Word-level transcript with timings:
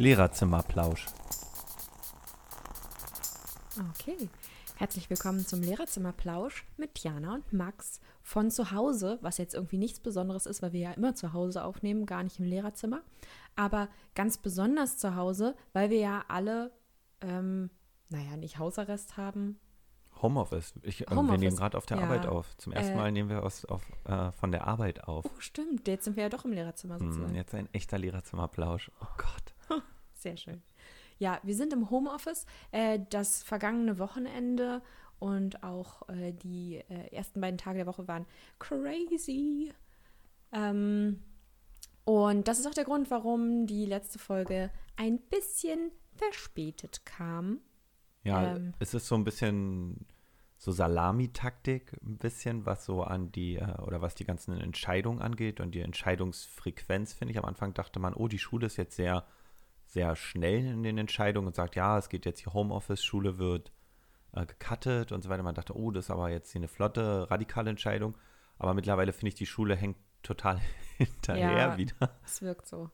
Lehrerzimmerplausch. 0.00 1.04
Okay. 3.90 4.30
Herzlich 4.76 5.10
willkommen 5.10 5.46
zum 5.46 5.60
Lehrerzimmerplausch 5.60 6.64
mit 6.78 6.98
Jana 7.00 7.34
und 7.34 7.52
Max 7.52 8.00
von 8.22 8.50
zu 8.50 8.70
Hause, 8.70 9.18
was 9.20 9.36
jetzt 9.36 9.52
irgendwie 9.54 9.76
nichts 9.76 10.00
Besonderes 10.00 10.46
ist, 10.46 10.62
weil 10.62 10.72
wir 10.72 10.80
ja 10.80 10.92
immer 10.92 11.14
zu 11.14 11.34
Hause 11.34 11.62
aufnehmen, 11.64 12.06
gar 12.06 12.22
nicht 12.22 12.38
im 12.38 12.46
Lehrerzimmer. 12.46 13.02
Aber 13.56 13.88
ganz 14.14 14.38
besonders 14.38 14.96
zu 14.96 15.16
Hause, 15.16 15.54
weil 15.74 15.90
wir 15.90 15.98
ja 15.98 16.24
alle, 16.28 16.72
ähm, 17.20 17.68
naja, 18.08 18.38
nicht 18.38 18.58
Hausarrest 18.58 19.18
haben. 19.18 19.60
Homeoffice. 20.22 20.72
Ich, 20.80 21.02
äh, 21.02 21.10
Wir 21.10 21.16
Homeoffice, 21.18 21.40
nehmen 21.40 21.56
gerade 21.56 21.76
auf 21.76 21.84
der 21.84 21.98
ja. 21.98 22.04
Arbeit 22.04 22.24
auf. 22.24 22.56
Zum 22.56 22.72
ersten 22.72 22.94
Äh, 22.94 22.96
Mal 22.96 23.12
nehmen 23.12 23.28
wir 23.28 23.42
aus, 23.42 23.66
auf, 23.66 23.82
äh, 24.06 24.32
von 24.32 24.50
der 24.50 24.66
Arbeit 24.66 25.04
auf. 25.04 25.26
Oh, 25.26 25.40
stimmt. 25.40 25.86
Jetzt 25.88 26.04
sind 26.04 26.16
wir 26.16 26.22
ja 26.22 26.28
doch 26.30 26.46
im 26.46 26.52
Lehrerzimmer 26.52 26.98
Hm, 26.98 27.12
sozusagen. 27.12 27.34
jetzt 27.34 27.54
ein 27.54 27.68
echter 27.74 27.98
Lehrerzimmerplausch. 27.98 28.90
Oh 29.02 29.06
Gott. 29.18 29.54
Sehr 30.20 30.36
schön. 30.36 30.62
Ja, 31.18 31.40
wir 31.42 31.54
sind 31.54 31.72
im 31.72 31.90
Homeoffice. 31.90 32.46
Äh, 32.72 33.00
das 33.10 33.42
vergangene 33.42 33.98
Wochenende 33.98 34.82
und 35.18 35.62
auch 35.62 36.08
äh, 36.08 36.32
die 36.32 36.76
äh, 36.88 37.14
ersten 37.14 37.40
beiden 37.40 37.58
Tage 37.58 37.78
der 37.78 37.86
Woche 37.86 38.06
waren 38.06 38.26
crazy. 38.58 39.72
Ähm, 40.52 41.22
und 42.04 42.48
das 42.48 42.58
ist 42.58 42.66
auch 42.66 42.74
der 42.74 42.84
Grund, 42.84 43.10
warum 43.10 43.66
die 43.66 43.86
letzte 43.86 44.18
Folge 44.18 44.70
ein 44.96 45.18
bisschen 45.18 45.90
verspätet 46.12 47.04
kam. 47.06 47.60
Ja, 48.22 48.56
Ähm. 48.56 48.74
es 48.78 48.92
ist 48.94 49.06
so 49.06 49.14
ein 49.14 49.24
bisschen 49.24 50.06
so 50.58 50.72
Salamitaktik, 50.72 51.96
ein 52.02 52.18
bisschen, 52.18 52.66
was 52.66 52.84
so 52.84 53.02
an 53.02 53.32
die, 53.32 53.58
oder 53.58 54.02
was 54.02 54.14
die 54.14 54.24
ganzen 54.24 54.60
Entscheidungen 54.60 55.22
angeht 55.22 55.60
und 55.60 55.74
die 55.74 55.80
Entscheidungsfrequenz, 55.80 57.14
finde 57.14 57.32
ich. 57.32 57.38
Am 57.38 57.46
Anfang 57.46 57.72
dachte 57.72 57.98
man, 57.98 58.12
oh, 58.12 58.28
die 58.28 58.38
Schule 58.38 58.66
ist 58.66 58.76
jetzt 58.76 58.96
sehr, 58.96 59.26
sehr 59.90 60.14
schnell 60.16 60.66
in 60.66 60.82
den 60.82 60.98
Entscheidungen 60.98 61.48
und 61.48 61.56
sagt, 61.56 61.74
ja, 61.76 61.98
es 61.98 62.08
geht 62.08 62.24
jetzt 62.24 62.40
hier 62.40 62.52
Homeoffice, 62.54 63.02
Schule 63.04 63.38
wird 63.38 63.72
äh, 64.32 64.46
gecuttet 64.46 65.10
und 65.12 65.22
so 65.22 65.28
weiter. 65.28 65.42
Man 65.42 65.54
dachte, 65.56 65.76
oh, 65.76 65.90
das 65.90 66.04
ist 66.06 66.10
aber 66.10 66.30
jetzt 66.30 66.52
hier 66.52 66.60
eine 66.60 66.68
flotte, 66.68 67.28
radikale 67.30 67.70
Entscheidung. 67.70 68.16
Aber 68.58 68.74
mittlerweile 68.74 69.12
finde 69.12 69.28
ich, 69.28 69.34
die 69.34 69.46
Schule 69.46 69.74
hängt 69.74 69.96
total 70.22 70.60
hinterher 70.96 71.56
Ja. 71.56 71.76
wieder. 71.76 72.18
Es 72.24 72.40
wirkt 72.40 72.66
so. 72.66 72.90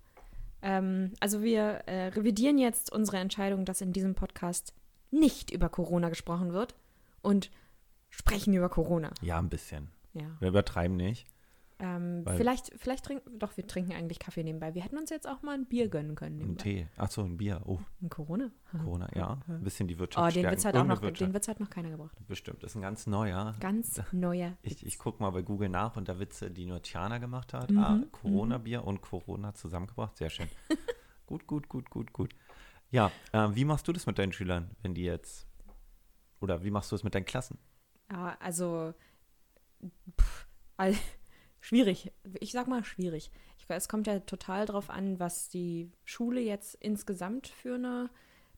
Ähm, 0.63 1.13
also 1.21 1.43
wir 1.43 1.63
äh, 1.87 2.09
revidieren 2.09 2.57
jetzt 2.57 2.91
unsere 2.91 3.19
Entscheidung, 3.19 3.65
dass 3.67 3.83
in 3.83 3.93
diesem 3.93 4.15
Podcast 4.15 4.73
nicht 5.11 5.51
über 5.51 5.69
Corona 5.69 6.09
gesprochen 6.09 6.53
wird 6.55 6.75
und 7.21 7.51
sprechen 8.09 8.55
über 8.55 8.69
Corona. 8.71 9.11
Ja, 9.21 9.39
ein 9.39 9.51
bisschen. 9.51 9.91
Ja. 10.15 10.35
Wir 10.41 10.49
übertreiben 10.49 10.97
nicht. 10.97 11.27
Ähm, 11.79 12.25
vielleicht, 12.37 12.73
vielleicht 12.79 13.05
trinken, 13.05 13.39
doch, 13.39 13.55
wir 13.59 13.67
trinken 13.67 13.93
eigentlich 13.93 14.19
Kaffee 14.19 14.43
nebenbei. 14.43 14.75
Wir 14.75 14.83
hätten 14.83 14.97
uns 14.97 15.11
jetzt 15.11 15.29
auch 15.29 15.43
mal 15.43 15.53
ein 15.55 15.67
Bier 15.67 15.89
gönnen 15.89 16.15
können. 16.15 16.37
Ein 16.37 16.39
Nebenbei. 16.39 16.63
Tee. 16.63 16.89
Achso, 16.97 17.23
ein 17.23 17.37
Bier. 17.37 17.61
Oh, 17.67 17.79
Ein 18.01 18.09
Corona? 18.09 18.51
Corona, 18.71 19.09
ja. 19.15 19.39
Ein 19.49 19.63
bisschen 19.63 19.87
die 19.87 19.97
Oh, 19.97 19.99
Wirtschaft 19.99 20.27
den 20.29 20.31
stärken. 20.41 20.51
wird's 20.53 20.65
halt 20.65 20.77
auch 20.77 20.85
noch, 20.85 21.03
Wirtschaft. 21.03 21.21
den 21.29 21.35
wird's 21.35 21.49
halt 21.49 21.61
noch 21.61 21.69
keiner 21.69 21.91
gebracht. 21.91 22.17
Bestimmt, 22.27 22.65
ist 22.65 22.77
ein 22.77 22.81
ganz 22.81 23.07
neuer. 23.07 23.55
Ganz 23.61 24.01
neuer. 24.13 24.57
Ich, 24.63 24.87
ich 24.87 24.99
gucke 24.99 25.23
mal 25.23 25.31
bei 25.31 25.43
Google 25.43 25.69
nach 25.69 25.97
unter 25.97 26.19
Witze, 26.19 26.51
die 26.51 26.65
nur 26.65 26.81
Tiana 26.81 27.19
gemacht 27.19 27.53
hat. 27.53 27.71
Mhm, 27.71 27.79
ah, 27.79 28.01
Corona-Bier 28.11 28.83
und 28.85 29.03
Corona 29.03 29.53
zusammengebracht. 29.53 30.17
Sehr 30.17 30.31
schön. 30.31 30.49
gut, 31.27 31.47
gut, 31.47 31.69
gut, 31.69 31.91
gut, 31.91 32.11
gut. 32.15 32.35
Ja, 32.91 33.11
äh, 33.33 33.49
wie 33.53 33.67
machst 33.67 33.87
du 33.87 33.93
das 33.93 34.07
mit 34.07 34.19
deinen 34.19 34.33
Schülern, 34.33 34.71
wenn 34.81 34.95
die 34.95 35.05
jetzt, 35.05 35.47
oder 36.41 36.65
wie 36.65 36.71
machst 36.71 36.91
du 36.91 36.97
es 36.97 37.05
mit 37.05 37.15
deinen 37.15 37.27
Klassen? 37.27 37.59
Ja, 38.11 38.35
also 38.41 38.95
pff, 40.19 40.47
all, 40.79 40.95
schwierig. 41.67 42.13
Ich 42.41 42.53
sag 42.53 42.69
mal 42.69 42.85
schwierig. 42.85 43.31
Ich, 43.59 43.67
es 43.69 43.89
kommt 43.89 44.07
ja 44.07 44.21
total 44.21 44.67
drauf 44.67 44.89
an, 44.89 45.19
was 45.19 45.49
die 45.49 45.91
Schule 46.05 46.41
jetzt 46.41 46.77
insgesamt 46.77 47.49
für 47.49 47.75
eine 47.75 48.09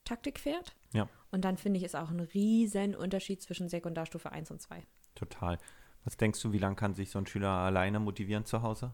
Taktik 0.05 0.39
fährt. 0.39 0.77
Ja. 0.93 1.09
Und 1.31 1.45
dann 1.45 1.57
finde 1.57 1.79
ich, 1.79 1.85
ist 1.85 1.97
auch 1.97 2.11
ein 2.11 2.21
riesen 2.21 2.95
Unterschied 2.95 3.41
zwischen 3.43 3.69
Sekundarstufe 3.69 4.31
1 4.31 4.51
und 4.51 4.61
2. 4.61 4.83
Total. 5.15 5.59
Was 6.05 6.17
denkst 6.17 6.41
du, 6.43 6.53
wie 6.53 6.59
lange 6.59 6.77
kann 6.77 6.95
sich 6.95 7.11
so 7.11 7.19
ein 7.19 7.27
Schüler 7.27 7.51
alleine 7.51 7.99
motivieren 7.99 8.45
zu 8.45 8.63
Hause? 8.63 8.93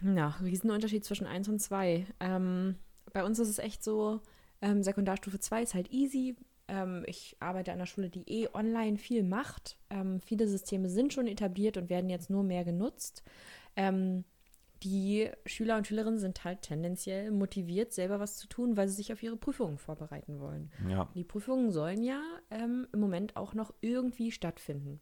Ja, 0.00 0.28
Riesenunterschied 0.42 1.04
zwischen 1.04 1.26
1 1.26 1.48
und 1.48 1.60
2. 1.60 2.06
Ähm, 2.20 2.76
bei 3.12 3.24
uns 3.24 3.38
ist 3.38 3.48
es 3.48 3.58
echt 3.58 3.82
so, 3.82 4.20
ähm, 4.60 4.82
Sekundarstufe 4.82 5.40
2 5.40 5.62
ist 5.62 5.74
halt 5.74 5.90
easy. 5.90 6.36
Ähm, 6.68 7.04
ich 7.06 7.36
arbeite 7.40 7.72
an 7.72 7.78
einer 7.78 7.86
Schule, 7.86 8.10
die 8.10 8.28
eh 8.28 8.48
online 8.52 8.98
viel 8.98 9.22
macht. 9.22 9.78
Ähm, 9.90 10.20
viele 10.20 10.48
Systeme 10.48 10.88
sind 10.88 11.12
schon 11.12 11.26
etabliert 11.26 11.76
und 11.76 11.90
werden 11.90 12.10
jetzt 12.10 12.30
nur 12.30 12.42
mehr 12.42 12.64
genutzt. 12.64 13.22
Ähm, 13.76 14.24
die 14.82 15.30
Schüler 15.46 15.76
und 15.76 15.86
Schülerinnen 15.86 16.18
sind 16.18 16.44
halt 16.44 16.62
tendenziell 16.62 17.30
motiviert, 17.30 17.92
selber 17.92 18.20
was 18.20 18.36
zu 18.36 18.46
tun, 18.46 18.76
weil 18.76 18.88
sie 18.88 18.96
sich 18.96 19.12
auf 19.12 19.22
ihre 19.22 19.36
Prüfungen 19.36 19.78
vorbereiten 19.78 20.38
wollen. 20.38 20.70
Ja, 20.88 21.08
Die 21.14 21.24
Prüfungen 21.24 21.70
sollen 21.70 22.02
ja 22.02 22.20
ähm, 22.50 22.86
im 22.92 23.00
Moment 23.00 23.36
auch 23.36 23.54
noch 23.54 23.72
irgendwie 23.80 24.32
stattfinden. 24.32 25.00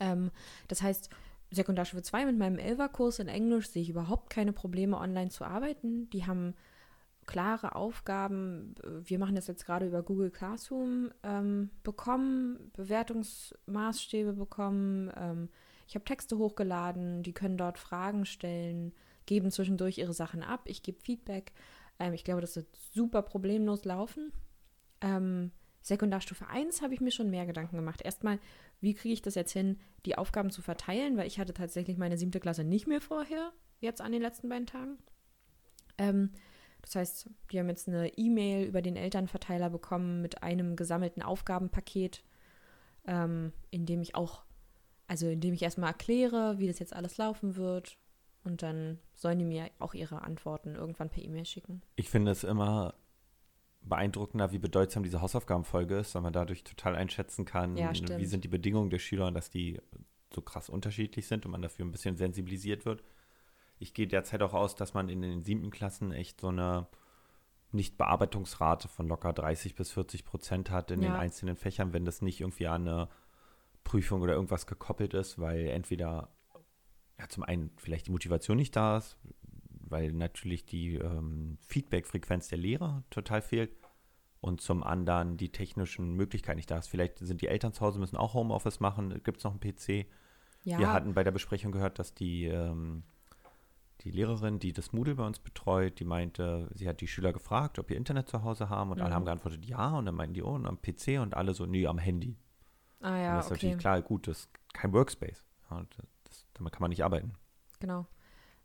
Ähm, 0.00 0.30
das 0.68 0.82
heißt, 0.82 1.08
Sekundarstufe 1.50 2.02
2 2.02 2.26
mit 2.26 2.36
meinem 2.36 2.58
Elva-Kurs 2.58 3.20
in 3.20 3.28
Englisch 3.28 3.68
sehe 3.68 3.82
ich 3.82 3.90
überhaupt 3.90 4.30
keine 4.30 4.52
Probleme, 4.52 4.98
online 4.98 5.30
zu 5.30 5.44
arbeiten. 5.44 6.10
Die 6.10 6.26
haben 6.26 6.54
klare 7.26 7.74
Aufgaben. 7.74 8.74
Wir 9.04 9.18
machen 9.18 9.34
das 9.34 9.46
jetzt 9.46 9.66
gerade 9.66 9.86
über 9.86 10.02
Google 10.02 10.30
Classroom 10.30 11.10
ähm, 11.22 11.70
bekommen, 11.82 12.70
Bewertungsmaßstäbe 12.76 14.32
bekommen. 14.32 15.12
Ähm, 15.16 15.48
ich 15.86 15.94
habe 15.94 16.04
Texte 16.04 16.38
hochgeladen, 16.38 17.22
die 17.22 17.32
können 17.32 17.56
dort 17.56 17.78
Fragen 17.78 18.24
stellen, 18.26 18.92
geben 19.26 19.50
zwischendurch 19.50 19.98
ihre 19.98 20.14
Sachen 20.14 20.42
ab. 20.42 20.62
Ich 20.66 20.82
gebe 20.82 21.00
Feedback. 21.00 21.52
Ähm, 21.98 22.12
ich 22.12 22.24
glaube, 22.24 22.40
das 22.40 22.56
wird 22.56 22.74
super 22.92 23.22
problemlos 23.22 23.84
laufen. 23.84 24.32
Ähm, 25.00 25.50
Sekundarstufe 25.82 26.48
1 26.48 26.80
habe 26.80 26.94
ich 26.94 27.00
mir 27.00 27.10
schon 27.10 27.30
mehr 27.30 27.44
Gedanken 27.44 27.76
gemacht. 27.76 28.00
Erstmal, 28.02 28.38
wie 28.80 28.94
kriege 28.94 29.12
ich 29.12 29.22
das 29.22 29.34
jetzt 29.34 29.52
hin, 29.52 29.78
die 30.06 30.16
Aufgaben 30.16 30.50
zu 30.50 30.62
verteilen, 30.62 31.16
weil 31.18 31.26
ich 31.26 31.38
hatte 31.38 31.52
tatsächlich 31.52 31.98
meine 31.98 32.16
siebte 32.16 32.40
Klasse 32.40 32.64
nicht 32.64 32.86
mehr 32.86 33.02
vorher, 33.02 33.52
jetzt 33.80 34.00
an 34.00 34.12
den 34.12 34.22
letzten 34.22 34.48
beiden 34.48 34.66
Tagen. 34.66 34.98
Ähm, 35.98 36.30
das 36.84 36.96
heißt, 36.96 37.30
die 37.50 37.58
haben 37.58 37.68
jetzt 37.68 37.88
eine 37.88 38.08
E-Mail 38.18 38.66
über 38.66 38.82
den 38.82 38.96
Elternverteiler 38.96 39.70
bekommen 39.70 40.20
mit 40.20 40.42
einem 40.42 40.76
gesammelten 40.76 41.22
Aufgabenpaket, 41.22 42.22
ähm, 43.06 43.52
in 43.70 43.86
dem 43.86 44.02
ich 44.02 44.14
auch, 44.14 44.44
also 45.06 45.28
in 45.28 45.40
dem 45.40 45.54
ich 45.54 45.62
erstmal 45.62 45.90
erkläre, 45.90 46.58
wie 46.58 46.66
das 46.66 46.78
jetzt 46.78 46.94
alles 46.94 47.16
laufen 47.16 47.56
wird. 47.56 47.96
Und 48.44 48.62
dann 48.62 48.98
sollen 49.14 49.38
die 49.38 49.44
mir 49.46 49.70
auch 49.78 49.94
ihre 49.94 50.22
Antworten 50.22 50.74
irgendwann 50.74 51.08
per 51.08 51.22
E-Mail 51.22 51.46
schicken. 51.46 51.82
ich 51.96 52.10
finde 52.10 52.30
es 52.30 52.44
immer 52.44 52.94
beeindruckender, 53.80 54.52
wie 54.52 54.58
bedeutsam 54.58 55.02
diese 55.02 55.20
Hausaufgabenfolge 55.20 55.98
ist, 55.98 56.14
weil 56.14 56.22
man 56.22 56.32
dadurch 56.32 56.64
total 56.64 56.94
einschätzen 56.94 57.44
kann, 57.44 57.76
Ja, 57.76 57.92
wie 57.92 58.26
sind 58.26 58.44
die 58.44 58.48
Bedingungen 58.48 58.90
der 58.90 58.98
Schüler 58.98 59.26
und 59.26 59.34
dass 59.34 59.50
die 59.50 59.80
so 60.34 60.40
krass 60.40 60.68
unterschiedlich 60.68 61.26
sind 61.26 61.44
und 61.44 61.52
man 61.52 61.62
dafür 61.62 61.84
ein 61.84 61.92
bisschen 61.92 62.16
sensibilisiert 62.16 62.84
wird. 62.84 63.04
Ich 63.78 63.94
gehe 63.94 64.06
derzeit 64.06 64.42
auch 64.42 64.54
aus, 64.54 64.74
dass 64.76 64.94
man 64.94 65.08
in 65.08 65.22
den 65.22 65.42
siebten 65.42 65.70
Klassen 65.70 66.12
echt 66.12 66.40
so 66.40 66.48
eine 66.48 66.86
Nichtbearbeitungsrate 67.72 68.88
von 68.88 69.08
locker 69.08 69.32
30 69.32 69.74
bis 69.74 69.90
40 69.92 70.24
Prozent 70.24 70.70
hat 70.70 70.90
in 70.90 71.00
den 71.00 71.12
Ja. 71.12 71.18
einzelnen 71.18 71.56
Fächern, 71.56 71.92
wenn 71.92 72.04
das 72.04 72.22
nicht 72.22 72.40
irgendwie 72.40 72.66
an 72.68 72.86
eine 72.88 73.08
Prüfung 73.82 74.22
oder 74.22 74.34
irgendwas 74.34 74.66
gekoppelt 74.66 75.12
ist, 75.14 75.38
weil 75.38 75.66
entweder 75.68 76.28
ja, 77.18 77.28
zum 77.28 77.42
einen 77.42 77.70
vielleicht 77.76 78.06
die 78.06 78.12
Motivation 78.12 78.56
nicht 78.56 78.74
da 78.76 78.96
ist, 78.98 79.18
weil 79.70 80.12
natürlich 80.12 80.64
die 80.64 80.94
ähm, 80.96 81.58
Feedback-Frequenz 81.66 82.48
der 82.48 82.58
Lehrer 82.58 83.02
total 83.10 83.42
fehlt 83.42 83.72
und 84.40 84.60
zum 84.60 84.82
anderen 84.82 85.36
die 85.36 85.50
technischen 85.50 86.14
Möglichkeiten 86.14 86.56
nicht 86.56 86.70
da 86.70 86.78
ist. 86.78 86.88
Vielleicht 86.88 87.18
sind 87.18 87.40
die 87.40 87.48
Eltern 87.48 87.72
zu 87.72 87.80
Hause, 87.82 87.98
müssen 87.98 88.16
auch 88.16 88.34
Homeoffice 88.34 88.80
machen, 88.80 89.20
gibt 89.24 89.38
es 89.38 89.44
noch 89.44 89.52
einen 89.52 89.60
PC. 89.60 90.06
Ja, 90.64 90.78
Wir 90.78 90.92
hatten 90.92 91.14
bei 91.14 91.24
der 91.24 91.30
Besprechung 91.32 91.72
gehört, 91.72 91.98
dass 91.98 92.14
die, 92.14 92.44
ähm, 92.46 93.02
die 94.04 94.10
Lehrerin, 94.10 94.58
die 94.58 94.72
das 94.72 94.92
Moodle 94.92 95.14
bei 95.14 95.26
uns 95.26 95.38
betreut, 95.38 95.98
die 95.98 96.04
meinte, 96.04 96.68
sie 96.74 96.88
hat 96.88 97.00
die 97.00 97.06
Schüler 97.08 97.32
gefragt, 97.32 97.78
ob 97.78 97.90
ihr 97.90 97.96
Internet 97.96 98.28
zu 98.28 98.42
Hause 98.42 98.68
haben 98.68 98.90
und 98.90 99.00
alle 99.00 99.10
Mhm. 99.10 99.14
haben 99.14 99.24
geantwortet, 99.24 99.64
ja. 99.64 99.96
Und 99.96 100.06
dann 100.06 100.14
meinten 100.14 100.34
die, 100.34 100.42
oh, 100.42 100.50
und 100.54 100.66
am 100.66 100.80
PC 100.80 101.20
und 101.20 101.34
alle 101.34 101.54
so, 101.54 101.66
nee, 101.66 101.86
am 101.86 101.98
Handy. 101.98 102.36
ah 103.00 103.14
und 103.14 103.20
ja, 103.22 103.36
das 103.36 103.46
ist 103.46 103.52
okay. 103.52 103.54
natürlich 103.66 103.78
klar, 103.80 104.02
gut, 104.02 104.28
das 104.28 104.38
ist 104.40 104.50
kein 104.72 104.92
Workspace. 104.92 105.44
Ja, 105.70 105.78
und 105.78 105.88
das, 106.24 106.46
damit 106.54 106.72
kann 106.72 106.82
man 106.82 106.90
nicht 106.90 107.02
arbeiten. 107.04 107.32
Genau. 107.80 108.06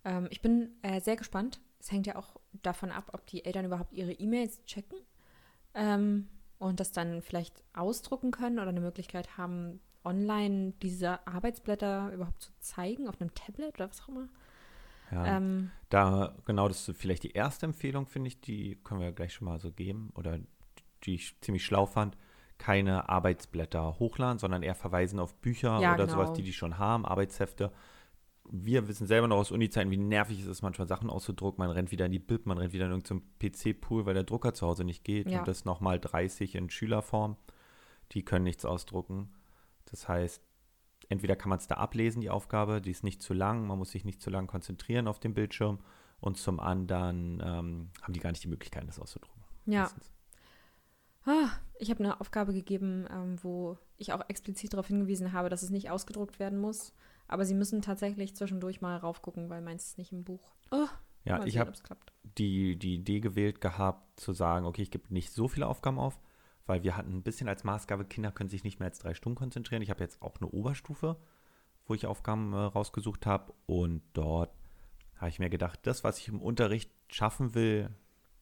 Ähm, 0.06 0.27
ich 0.30 0.41
bin 0.41 0.71
äh, 0.81 1.00
sehr 1.01 1.15
gespannt. 1.15 1.59
Es 1.80 1.92
hängt 1.92 2.07
ja 2.07 2.15
auch 2.18 2.35
davon 2.62 2.92
ab, 2.92 3.09
ob 3.13 3.25
die 3.27 3.45
Eltern 3.45 3.65
überhaupt 3.65 3.94
ihre 3.94 4.12
E-Mails 4.13 4.63
checken 4.65 5.00
ähm, 5.74 6.27
und 6.57 6.80
das 6.81 6.92
dann 6.92 7.21
vielleicht 7.21 7.63
ausdrucken 7.74 8.31
können 8.31 8.59
oder 8.59 8.69
eine 8.69 8.81
Möglichkeit 8.81 9.38
haben, 9.38 9.80
online 10.03 10.74
diese 10.81 11.25
Arbeitsblätter 11.27 12.12
überhaupt 12.13 12.42
zu 12.42 12.51
zeigen 12.59 13.07
auf 13.07 13.19
einem 13.21 13.33
Tablet 13.33 13.75
oder 13.75 13.89
was 13.89 14.01
auch 14.01 14.09
immer. 14.09 14.27
Ja. 15.11 15.38
Ähm, 15.38 15.71
Da, 15.89 16.35
genau, 16.45 16.67
das 16.67 16.88
ist 16.88 16.97
vielleicht 17.00 17.23
die 17.23 17.31
erste 17.31 17.65
Empfehlung, 17.65 18.06
finde 18.06 18.27
ich, 18.27 18.41
die 18.41 18.77
können 18.83 19.01
wir 19.01 19.11
gleich 19.11 19.33
schon 19.33 19.45
mal 19.45 19.59
so 19.59 19.71
geben 19.71 20.11
oder 20.15 20.39
die 21.03 21.15
ich 21.15 21.39
ziemlich 21.41 21.65
schlau 21.65 21.85
fand. 21.85 22.15
Keine 22.57 23.07
Arbeitsblätter 23.09 24.00
hochladen, 24.00 24.38
sondern 24.38 24.63
eher 24.63 24.75
verweisen 24.75 25.19
auf 25.19 25.33
Bücher 25.35 25.79
Ja, 25.79 25.94
oder 25.94 26.06
genau. 26.06 26.17
sowas, 26.17 26.33
die 26.33 26.44
die 26.44 26.53
schon 26.53 26.77
haben, 26.77 27.06
Arbeitshefte. 27.06 27.71
wir 28.51 28.88
wissen 28.88 29.07
selber 29.07 29.27
noch 29.27 29.38
aus 29.38 29.51
Uni-Zeiten, 29.51 29.91
wie 29.91 29.97
nervig 29.97 30.41
es 30.41 30.47
ist, 30.47 30.61
manchmal 30.63 30.88
Sachen 30.88 31.09
auszudrucken. 31.09 31.63
Man 31.63 31.69
rennt 31.71 31.91
wieder 31.91 32.06
in 32.07 32.11
die 32.11 32.19
Bib, 32.19 32.45
man 32.47 32.57
rennt 32.57 32.73
wieder 32.73 32.85
in 32.88 32.91
irgendeinen 32.91 33.21
PC-Pool, 33.39 34.06
weil 34.06 34.15
der 34.15 34.23
Drucker 34.23 34.53
zu 34.53 34.65
Hause 34.67 34.83
nicht 34.83 35.03
geht. 35.03 35.29
Ja. 35.29 35.39
Und 35.39 35.47
das 35.47 35.65
nochmal 35.65 36.00
30 36.00 36.56
in 36.56 36.69
Schülerform. 36.69 37.38
Die 38.11 38.25
können 38.25 38.44
nichts 38.45 38.65
ausdrucken. 38.65 39.29
Das 39.85 40.07
heißt, 40.07 40.41
entweder 41.09 41.35
kann 41.35 41.50
man 41.50 41.59
es 41.59 41.67
da 41.67 41.75
ablesen, 41.75 42.21
die 42.21 42.29
Aufgabe, 42.29 42.81
die 42.81 42.91
ist 42.91 43.03
nicht 43.03 43.21
zu 43.21 43.33
lang, 43.33 43.67
man 43.67 43.77
muss 43.77 43.91
sich 43.91 44.06
nicht 44.06 44.21
zu 44.21 44.29
lang 44.29 44.47
konzentrieren 44.47 45.07
auf 45.07 45.19
dem 45.19 45.33
Bildschirm. 45.33 45.79
Und 46.21 46.38
zum 46.38 46.59
anderen 46.59 47.41
ähm, 47.44 47.89
haben 48.01 48.13
die 48.13 48.19
gar 48.19 48.31
nicht 48.31 48.44
die 48.44 48.50
Möglichkeit, 48.50 48.88
das 48.88 49.00
auszudrucken. 49.00 49.41
Ja. 49.65 49.89
Ah, 51.25 51.50
ich 51.77 51.89
habe 51.89 52.03
eine 52.03 52.19
Aufgabe 52.19 52.53
gegeben, 52.53 53.07
ähm, 53.11 53.38
wo 53.41 53.77
ich 53.97 54.13
auch 54.13 54.27
explizit 54.27 54.73
darauf 54.73 54.88
hingewiesen 54.88 55.31
habe, 55.33 55.50
dass 55.50 55.63
es 55.63 55.69
nicht 55.69 55.89
ausgedruckt 55.89 56.39
werden 56.39 56.59
muss. 56.59 56.94
Aber 57.27 57.45
sie 57.45 57.53
müssen 57.53 57.81
tatsächlich 57.81 58.35
zwischendurch 58.35 58.81
mal 58.81 58.97
raufgucken, 58.97 59.50
weil 59.50 59.61
meins 59.61 59.88
ist 59.88 59.97
nicht 59.97 60.11
im 60.11 60.23
Buch. 60.23 60.56
Oh, 60.71 60.88
Ja, 61.23 61.38
mal 61.38 61.47
ich 61.47 61.57
habe 61.57 61.73
die, 62.38 62.77
die 62.77 62.95
Idee 62.95 63.19
gewählt 63.19 63.61
gehabt, 63.61 64.19
zu 64.19 64.33
sagen, 64.33 64.65
okay, 64.65 64.81
ich 64.81 64.91
gebe 64.91 65.13
nicht 65.13 65.31
so 65.31 65.47
viele 65.47 65.67
Aufgaben 65.67 66.00
auf, 66.00 66.19
weil 66.69 66.83
wir 66.83 66.95
hatten 66.95 67.18
ein 67.18 67.24
bisschen 67.24 67.50
als 67.50 67.63
Maßgabe, 67.63 68.06
Kinder 68.06 68.31
können 68.31 68.50
sich 68.50 68.63
nicht 68.63 68.80
mehr 68.80 68.88
als 68.88 69.00
drei 69.00 69.16
Stunden 69.16 69.36
konzentrieren. 69.38 69.81
Ich 69.81 69.89
habe 69.89 70.01
jetzt 70.04 70.21
auch 70.21 70.38
eine 70.39 70.50
Oberstufe, 70.50 71.18
wo 71.88 71.95
ich 71.95 72.06
Aufgaben 72.06 72.54
äh, 72.54 72.57
rausgesucht 72.57 73.25
habe 73.25 73.54
und 73.66 74.04
dort 74.13 74.54
habe 75.18 75.30
ich 75.30 75.39
mir 75.39 75.50
gedacht, 75.50 75.80
das, 75.83 76.04
was 76.04 76.19
ich 76.19 76.27
im 76.27 76.42
Unterricht 76.42 76.92
schaffen 77.10 77.56
will, 77.56 77.89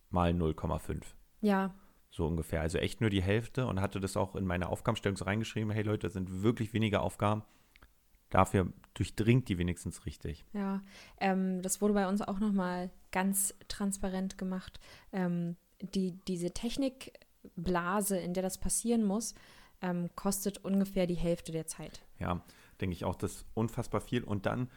mal 0.09 0.31
0,5. 0.31 1.03
Ja, 1.41 1.73
So 2.09 2.27
ungefähr. 2.27 2.61
Also 2.61 2.77
echt 2.77 3.01
nur 3.01 3.09
die 3.09 3.21
Hälfte 3.21 3.65
und 3.65 3.81
hatte 3.81 3.99
das 3.99 4.17
auch 4.17 4.35
in 4.35 4.45
meine 4.45 4.69
Aufgabenstellung 4.69 5.17
so 5.17 5.25
reingeschrieben, 5.25 5.71
hey 5.71 5.83
Leute, 5.83 6.07
das 6.07 6.13
sind 6.13 6.43
wirklich 6.43 6.73
wenige 6.73 6.99
Aufgaben. 6.99 7.43
Dafür 8.29 8.73
durchdringt 8.93 9.47
die 9.47 9.57
wenigstens 9.57 10.05
richtig. 10.05 10.45
ja. 10.51 10.81
Ähm, 11.19 11.61
das 11.61 11.81
wurde 11.81 11.93
bei 11.93 12.09
uns 12.09 12.21
auch 12.21 12.39
nochmal 12.39 12.91
ganz 13.11 13.55
transparent 13.69 14.37
gemacht. 14.37 14.81
Ähm, 15.13 15.55
die, 15.81 16.11
diese 16.27 16.53
Technikblase, 17.57 18.17
in 18.17 18.33
der 18.33 18.43
das 18.43 18.57
passieren 18.57 19.03
muss, 19.03 19.33
ähm, 19.81 20.09
kostet 20.15 20.63
ungefähr 20.63 21.07
die 21.07 21.15
Hälfte 21.15 21.51
der 21.51 21.67
Zeit. 21.67 22.01
Ja, 22.19 22.41
denke 22.81 22.93
ich 22.93 23.05
auch, 23.05 23.15
das 23.15 23.33
ist 23.33 23.45
unfassbar 23.53 24.01
viel. 24.01 24.23
Und 24.23 24.45
dann 24.45 24.69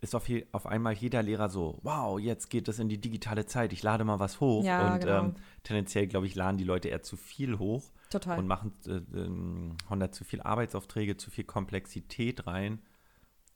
ist 0.00 0.14
auf, 0.14 0.28
je, 0.28 0.46
auf 0.52 0.66
einmal 0.66 0.94
jeder 0.94 1.22
Lehrer 1.22 1.48
so, 1.48 1.78
wow, 1.82 2.18
jetzt 2.18 2.50
geht 2.50 2.68
es 2.68 2.78
in 2.78 2.88
die 2.88 3.00
digitale 3.00 3.46
Zeit, 3.46 3.72
ich 3.72 3.82
lade 3.82 4.04
mal 4.04 4.20
was 4.20 4.40
hoch. 4.40 4.64
Ja, 4.64 4.86
und 4.94 5.00
genau. 5.00 5.18
ähm, 5.18 5.34
tendenziell, 5.64 6.06
glaube 6.06 6.26
ich, 6.26 6.34
laden 6.34 6.56
die 6.56 6.64
Leute 6.64 6.88
eher 6.88 7.02
zu 7.02 7.16
viel 7.16 7.58
hoch 7.58 7.90
Total. 8.10 8.38
und 8.38 8.46
machen, 8.46 8.72
äh, 8.86 8.92
ähm, 9.16 9.76
hauen 9.90 10.00
da 10.00 10.12
zu 10.12 10.24
viel 10.24 10.40
Arbeitsaufträge, 10.40 11.16
zu 11.16 11.30
viel 11.30 11.44
Komplexität 11.44 12.46
rein. 12.46 12.80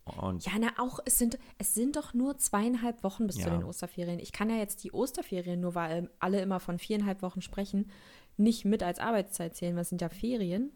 Und 0.04 0.44
Ja, 0.44 0.52
na 0.58 0.70
auch, 0.78 0.98
es 1.04 1.16
sind, 1.18 1.38
es 1.58 1.74
sind 1.74 1.94
doch 1.94 2.12
nur 2.12 2.36
zweieinhalb 2.36 3.04
Wochen 3.04 3.28
bis 3.28 3.36
zu 3.36 3.42
Ja. 3.42 3.50
den 3.50 3.62
Osterferien. 3.62 4.18
Ich 4.18 4.32
kann 4.32 4.50
ja 4.50 4.56
jetzt 4.56 4.82
die 4.82 4.92
Osterferien, 4.92 5.60
nur 5.60 5.76
weil 5.76 6.10
alle 6.18 6.40
immer 6.40 6.58
von 6.58 6.80
viereinhalb 6.80 7.22
Wochen 7.22 7.40
sprechen, 7.40 7.88
nicht 8.36 8.64
mit 8.64 8.82
als 8.82 8.98
Arbeitszeit 8.98 9.54
zählen, 9.54 9.74
weil 9.74 9.82
es 9.82 9.88
sind 9.90 10.00
ja 10.02 10.08
Ferien. 10.08 10.72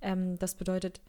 Ähm, 0.00 0.38
das 0.38 0.54
bedeutet, 0.54 1.00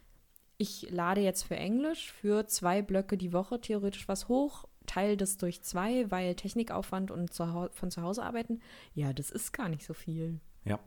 ich 0.57 0.89
lade 0.91 1.21
jetzt 1.21 1.43
für 1.43 1.55
Englisch 1.57 2.11
für 2.11 2.47
zwei 2.47 2.81
Blöcke 2.81 3.17
die 3.17 3.33
Woche 3.33 3.59
theoretisch 3.61 4.07
was 4.07 4.27
hoch, 4.29 4.65
teile 4.85 5.17
das 5.17 5.37
durch 5.37 5.63
zwei, 5.63 6.09
weil 6.11 6.35
Technikaufwand 6.35 7.11
und 7.11 7.33
zu 7.33 7.69
von 7.73 7.91
zu 7.91 8.01
Hause 8.03 8.23
arbeiten, 8.23 8.61
ja, 8.93 9.13
das 9.13 9.31
ist 9.31 9.53
gar 9.53 9.69
nicht 9.69 9.85
so 9.85 9.93
viel. 9.93 10.39
ja, 10.65 10.79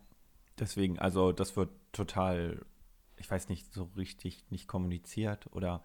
deswegen, 0.58 0.98
also 0.98 1.32
das 1.32 1.56
wird 1.56 1.70
total, 1.92 2.64
ich 3.16 3.30
weiß 3.30 3.48
nicht, 3.48 3.72
so 3.72 3.84
richtig 3.96 4.44
nicht 4.50 4.68
kommuniziert 4.68 5.48
oder 5.52 5.82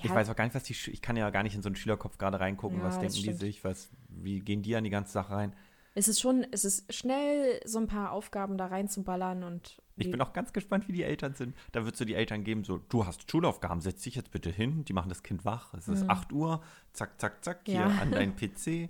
ich 0.00 0.12
Ja, 0.12 0.14
weiß 0.14 0.28
auch 0.30 0.36
gar 0.36 0.44
nicht, 0.44 0.54
was 0.54 0.64
die, 0.64 0.72
ich 0.90 1.02
kann 1.02 1.16
ja 1.16 1.30
gar 1.30 1.42
nicht 1.42 1.54
in 1.54 1.62
so 1.62 1.68
einen 1.68 1.76
Schülerkopf 1.76 2.18
gerade 2.18 2.40
reingucken, 2.40 2.82
Ja, 2.82 2.82
was 2.82 2.98
denken 2.98 3.22
die 3.22 3.32
sich, 3.32 3.62
was, 3.64 3.90
wie 4.08 4.40
gehen 4.40 4.62
die 4.62 4.74
an 4.76 4.84
die 4.84 4.90
ganze 4.90 5.12
Sache 5.12 5.32
rein. 5.32 5.54
Es 5.94 6.08
ist 6.08 6.20
schon, 6.20 6.46
es 6.52 6.64
ist 6.64 6.92
schnell, 6.92 7.60
so 7.66 7.78
ein 7.78 7.86
paar 7.86 8.12
Aufgaben 8.12 8.56
da 8.56 8.66
reinzuballern 8.66 9.42
und 9.44 9.76
Ich 9.96 10.10
bin 10.10 10.20
auch 10.22 10.32
ganz 10.32 10.52
gespannt, 10.54 10.88
wie 10.88 10.92
die 10.92 11.02
Eltern 11.02 11.34
sind. 11.34 11.54
Da 11.72 11.84
wird 11.84 11.94
es 11.94 11.98
so 11.98 12.04
die 12.06 12.14
Eltern 12.14 12.44
geben, 12.44 12.64
so, 12.64 12.78
du 12.78 13.04
hast 13.06 13.30
Schulaufgaben, 13.30 13.80
setz 13.82 14.02
dich 14.02 14.14
jetzt 14.14 14.30
bitte 14.30 14.48
hin, 14.50 14.84
die 14.86 14.94
machen 14.94 15.10
das 15.10 15.22
Kind 15.22 15.44
wach. 15.44 15.74
Es 15.74 15.88
ist 15.88 16.08
8 16.08 16.32
Uhr, 16.32 16.62
zack, 16.94 17.20
zack, 17.20 17.44
zack, 17.44 17.60
hier 17.66 17.84
Mhm. 17.86 17.94
Ja. 17.94 18.00
an 18.00 18.10
deinen 18.10 18.36
PC 18.36 18.88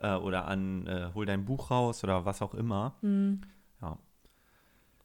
äh, 0.00 0.14
oder 0.16 0.46
an, 0.46 0.86
äh, 0.86 1.10
hol 1.14 1.24
dein 1.24 1.44
Buch 1.46 1.70
raus 1.70 2.04
oder 2.04 2.24
was 2.26 2.42
auch 2.42 2.52
immer. 2.54 2.94
Ja. 3.02 3.98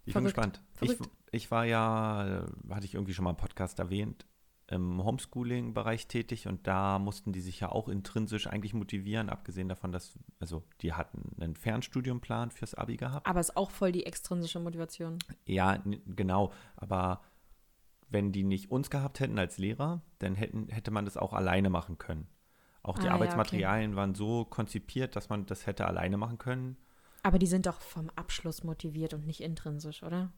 Ich 0.06 0.13
bin 0.13 0.24
Mhm. 0.24 0.30
Verrückt. 0.30 0.35
gespannt. 0.35 0.62
Ich, 0.81 0.97
ich 1.31 1.51
war 1.51 1.63
ja, 1.65 2.39
äh, 2.44 2.74
hatte 2.74 2.85
ich 2.85 2.95
irgendwie 2.95 3.13
schon 3.13 3.24
mal 3.24 3.31
im 3.31 3.38
Podcast 3.38 3.80
erwähnt, 3.80 4.25
im 4.71 5.04
Homeschooling-Bereich 5.04 6.07
tätig 6.07 6.48
und 6.48 6.68
da 6.68 7.00
mussten 7.00 7.33
die 7.33 7.42
sich 7.42 7.60
ja 7.60 7.71
auch 7.71 7.88
intrinsisch 7.88 8.48
eigentlich 8.48 8.74
motivieren, 8.74 9.30
abgesehen 9.30 9.68
davon, 9.68 9.92
dass, 9.92 10.18
also 10.39 10.63
die 10.81 10.94
hatten 10.94 11.36
einen 11.42 11.56
Fernstudiumplan 11.56 12.51
fürs 12.51 12.75
Abi 12.75 12.98
gehabt. 12.98 13.25
Aber 13.25 13.39
ist 13.39 13.57
auch 13.57 13.71
voll 13.71 13.92
die 13.92 14.06
extrinsische 14.06 14.60
Motivation. 14.60 15.18
Ja, 15.45 15.81
genau. 16.06 16.51
Aber 16.75 17.21
wenn 18.10 18.31
die 18.31 18.44
nicht 18.44 18.71
uns 18.71 18.89
gehabt 18.89 19.19
hätten 19.19 19.39
als 19.39 19.57
Lehrer, 19.57 20.01
dann 20.19 20.36
hätten, 20.36 20.68
hätte 20.69 20.92
man 20.92 21.06
das 21.06 21.18
auch 21.18 21.33
alleine 21.33 21.69
machen 21.69 21.98
können. 21.98 22.27
Auch 22.81 22.98
die 22.98 23.04
Ah, 23.04 23.07
ja, 23.07 23.13
Arbeitsmaterialien 23.13 23.95
waren 23.95 24.16
so 24.16 24.45
konzipiert, 24.45 25.16
dass 25.16 25.30
man 25.30 25.45
das 25.45 25.68
hätte 25.68 25.86
alleine 25.86 26.18
machen 26.18 26.38
können. 26.38 26.77
Aber 27.24 27.38
die 27.38 27.48
sind 27.48 27.66
doch 27.66 27.81
vom 27.81 28.10
Abschluss 28.16 28.63
motiviert 28.63 29.13
und 29.13 29.25
nicht 29.25 29.42
intrinsisch, 29.42 30.04
oder? 30.04 30.31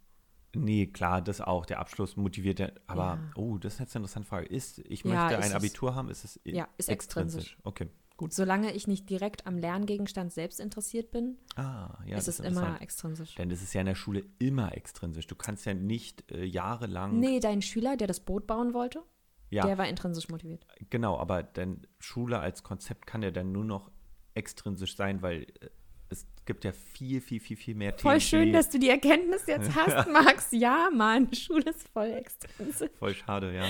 Nee, 0.54 0.88
klar, 0.88 1.22
das 1.22 1.40
auch. 1.42 1.66
Der 1.66 1.80
Abschluss 1.80 2.18
motiviert 2.18 2.60
ja. 2.60 2.70
Aber, 2.88 3.04
Ja. 3.04 3.20
oh, 3.36 3.58
das 3.58 3.74
ist 3.76 3.80
jetzt 3.80 3.96
eine 3.96 4.04
interessante 4.04 4.28
Frage. 4.28 4.48
Ist, 4.48 4.80
ich 4.80 5.04
Ja, 5.04 5.10
möchte 5.26 5.36
ist 5.40 5.46
ein. 5.52 5.54
Abitur 5.58 5.96
haben, 5.96 6.10
ist 6.10 6.24
es 6.26 6.40
Ja, 6.44 6.68
ist 6.78 6.90
extrinsisch. 6.90 7.58
Okay, 7.64 7.88
gut. 8.18 8.34
Solange 8.34 8.74
ich 8.74 8.88
nicht 8.88 9.10
direkt 9.10 9.48
am 9.48 9.58
Lerngegenstand 9.58 10.34
selbst 10.34 10.60
interessiert 10.60 11.12
bin, 11.12 11.38
Ah, 11.56 11.98
ja. 12.06 12.18
ist 12.18 12.28
es 12.28 12.40
immer 12.40 12.48
interessant. 12.50 12.82
extrinsisch. 12.82 13.36
Denn 13.36 13.50
das 13.50 13.62
ist 13.62 13.74
ja 13.74 13.82
in 13.82 13.88
der 13.88 13.96
Schule 13.96 14.24
immer 14.40 14.76
extrinsisch. 14.76 15.28
Du 15.28 15.36
kannst 15.36 15.66
ja 15.66 15.74
nicht 15.74 16.30
äh, 16.32 16.44
jahrelang. 16.44 17.20
Nee, 17.20 17.40
dein 17.40 17.62
Schüler, 17.62 17.96
der 17.96 18.08
das 18.08 18.20
Boot 18.20 18.46
bauen 18.48 18.74
wollte, 18.74 19.04
ja, 19.50 19.66
der 19.66 19.78
war 19.78 19.88
intrinsisch 19.88 20.28
motiviert. 20.30 20.66
Genau, 20.90 21.18
aber 21.18 21.44
denn 21.44 21.88
Schule 22.00 22.40
als 22.40 22.64
Konzept 22.64 23.06
kann 23.08 23.22
ja 23.24 23.32
dann 23.32 23.52
nur 23.52 23.64
noch 23.66 23.90
extrinsisch 24.34 24.96
sein, 24.96 25.22
weil 25.22 25.44
äh, 25.44 25.70
es 26.12 26.26
gibt 26.46 26.64
ja 26.66 26.72
viel, 26.74 27.22
viel, 27.22 27.40
viel, 27.40 27.58
viel 27.58 27.76
mehr 27.76 27.94
Voll 27.94 28.14
Themen. 28.14 28.22
schön, 28.22 28.46
die- 28.48 28.52
dass 28.52 28.70
du 28.70 28.80
die 28.80 28.90
Erkenntnis 28.90 29.46
jetzt 29.48 29.74
hast, 29.76 30.08
Max. 30.12 30.48
Ja, 30.52 30.90
Mann, 30.94 31.34
Schule 31.34 31.70
ist 31.72 31.88
voll 31.90 32.12
extrinsisch. 32.12 32.90
Voll 33.00 33.16
schade, 33.16 33.54
ja. 33.56 33.66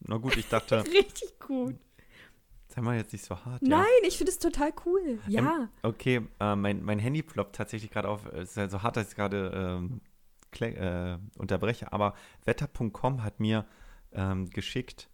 Na 0.00 0.16
gut, 0.16 0.36
ich 0.36 0.48
dachte, 0.48 0.82
Richtig 0.86 1.38
gut. 1.38 1.76
sei 2.68 2.80
mal 2.80 2.96
jetzt 2.96 3.12
nicht 3.12 3.24
so 3.24 3.36
hart. 3.44 3.62
Nein, 3.62 3.84
Ja. 4.02 4.08
ich 4.08 4.16
finde 4.16 4.32
es 4.32 4.38
total 4.38 4.72
cool. 4.86 5.18
Ja. 5.28 5.40
Ähm, 5.62 5.68
okay, 5.82 6.20
äh, 6.40 6.56
mein, 6.56 6.82
mein 6.82 6.98
Handy 6.98 7.22
ploppt 7.22 7.54
tatsächlich 7.56 7.90
gerade 7.90 8.08
auf. 8.08 8.24
Es 8.26 8.50
ist 8.50 8.56
ja 8.56 8.68
so 8.68 8.82
hart, 8.82 8.96
dass 8.96 9.10
ich 9.10 9.16
gerade 9.16 9.52
ähm, 9.54 10.00
äh, 10.60 11.18
unterbreche, 11.38 11.92
aber 11.92 12.14
wetter.com 12.44 13.22
hat 13.22 13.38
mir 13.40 13.66
ähm, 14.12 14.48
geschickt, 14.50 15.08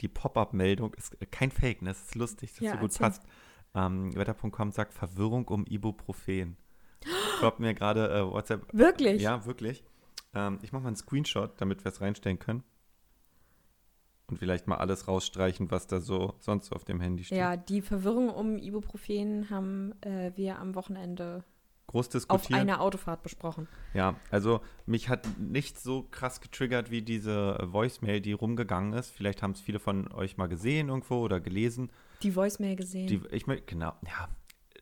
die 0.00 0.08
Pop-up-Meldung 0.08 0.94
ist 0.94 1.16
kein 1.30 1.50
Fake, 1.50 1.82
ne? 1.82 1.90
Das 1.90 2.00
ist 2.02 2.14
lustig, 2.14 2.52
dass 2.52 2.60
Ja, 2.60 2.72
so 2.72 2.78
gut 2.78 2.90
erzähl. 2.92 3.06
passt. 3.06 3.22
Ähm, 3.74 4.14
wetter.com 4.16 4.72
sagt 4.72 4.94
Verwirrung 4.94 5.46
um 5.48 5.64
Ibuprofen. 5.66 6.56
Ploppt 7.38 7.60
mir 7.60 7.74
gerade 7.74 8.10
äh, 8.10 8.26
WhatsApp. 8.26 8.66
Wirklich? 8.72 9.22
Ja, 9.22 9.46
wirklich. 9.46 9.84
Ähm, 10.34 10.58
ich 10.62 10.72
mache 10.72 10.82
mal 10.82 10.88
einen 10.88 10.96
Screenshot, 10.96 11.60
damit 11.60 11.84
wir 11.84 11.90
es 11.90 12.00
reinstellen 12.00 12.38
können. 12.38 12.62
Und 14.26 14.38
vielleicht 14.38 14.68
mal 14.68 14.76
alles 14.76 15.08
rausstreichen, 15.08 15.70
was 15.70 15.88
da 15.88 16.00
so 16.00 16.34
sonst 16.38 16.66
so 16.66 16.76
auf 16.76 16.84
dem 16.84 17.00
Handy 17.00 17.24
steht. 17.24 17.38
Ja, 17.38 17.56
die 17.56 17.82
Verwirrung 17.82 18.28
um 18.28 18.58
Ibuprofen 18.58 19.50
haben 19.50 19.92
äh, 20.02 20.30
wir 20.36 20.58
am 20.58 20.76
Wochenende 20.76 21.42
Groß 21.88 22.06
auf 22.06 22.12
diskutiert. 22.12 22.60
einer 22.60 22.80
Autofahrt 22.80 23.24
besprochen. 23.24 23.66
Ja, 23.94 24.14
also 24.30 24.60
mich 24.86 25.08
hat 25.08 25.26
nicht 25.38 25.80
so 25.80 26.06
krass 26.08 26.40
getriggert 26.40 26.92
wie 26.92 27.02
diese 27.02 27.58
Voicemail, 27.72 28.20
die 28.20 28.32
rumgegangen 28.32 28.92
ist. 28.92 29.10
Vielleicht 29.10 29.42
haben 29.42 29.52
es 29.52 29.60
viele 29.60 29.80
von 29.80 30.12
euch 30.12 30.36
mal 30.36 30.46
gesehen 30.46 30.88
irgendwo 30.88 31.16
oder 31.16 31.40
gelesen. 31.40 31.90
Die 32.22 32.34
Voicemail 32.36 32.76
gesehen. 32.76 33.06
Die, 33.06 33.20
ich 33.30 33.44
mö- 33.44 33.62
genau, 33.66 33.94
ja. 34.06 34.28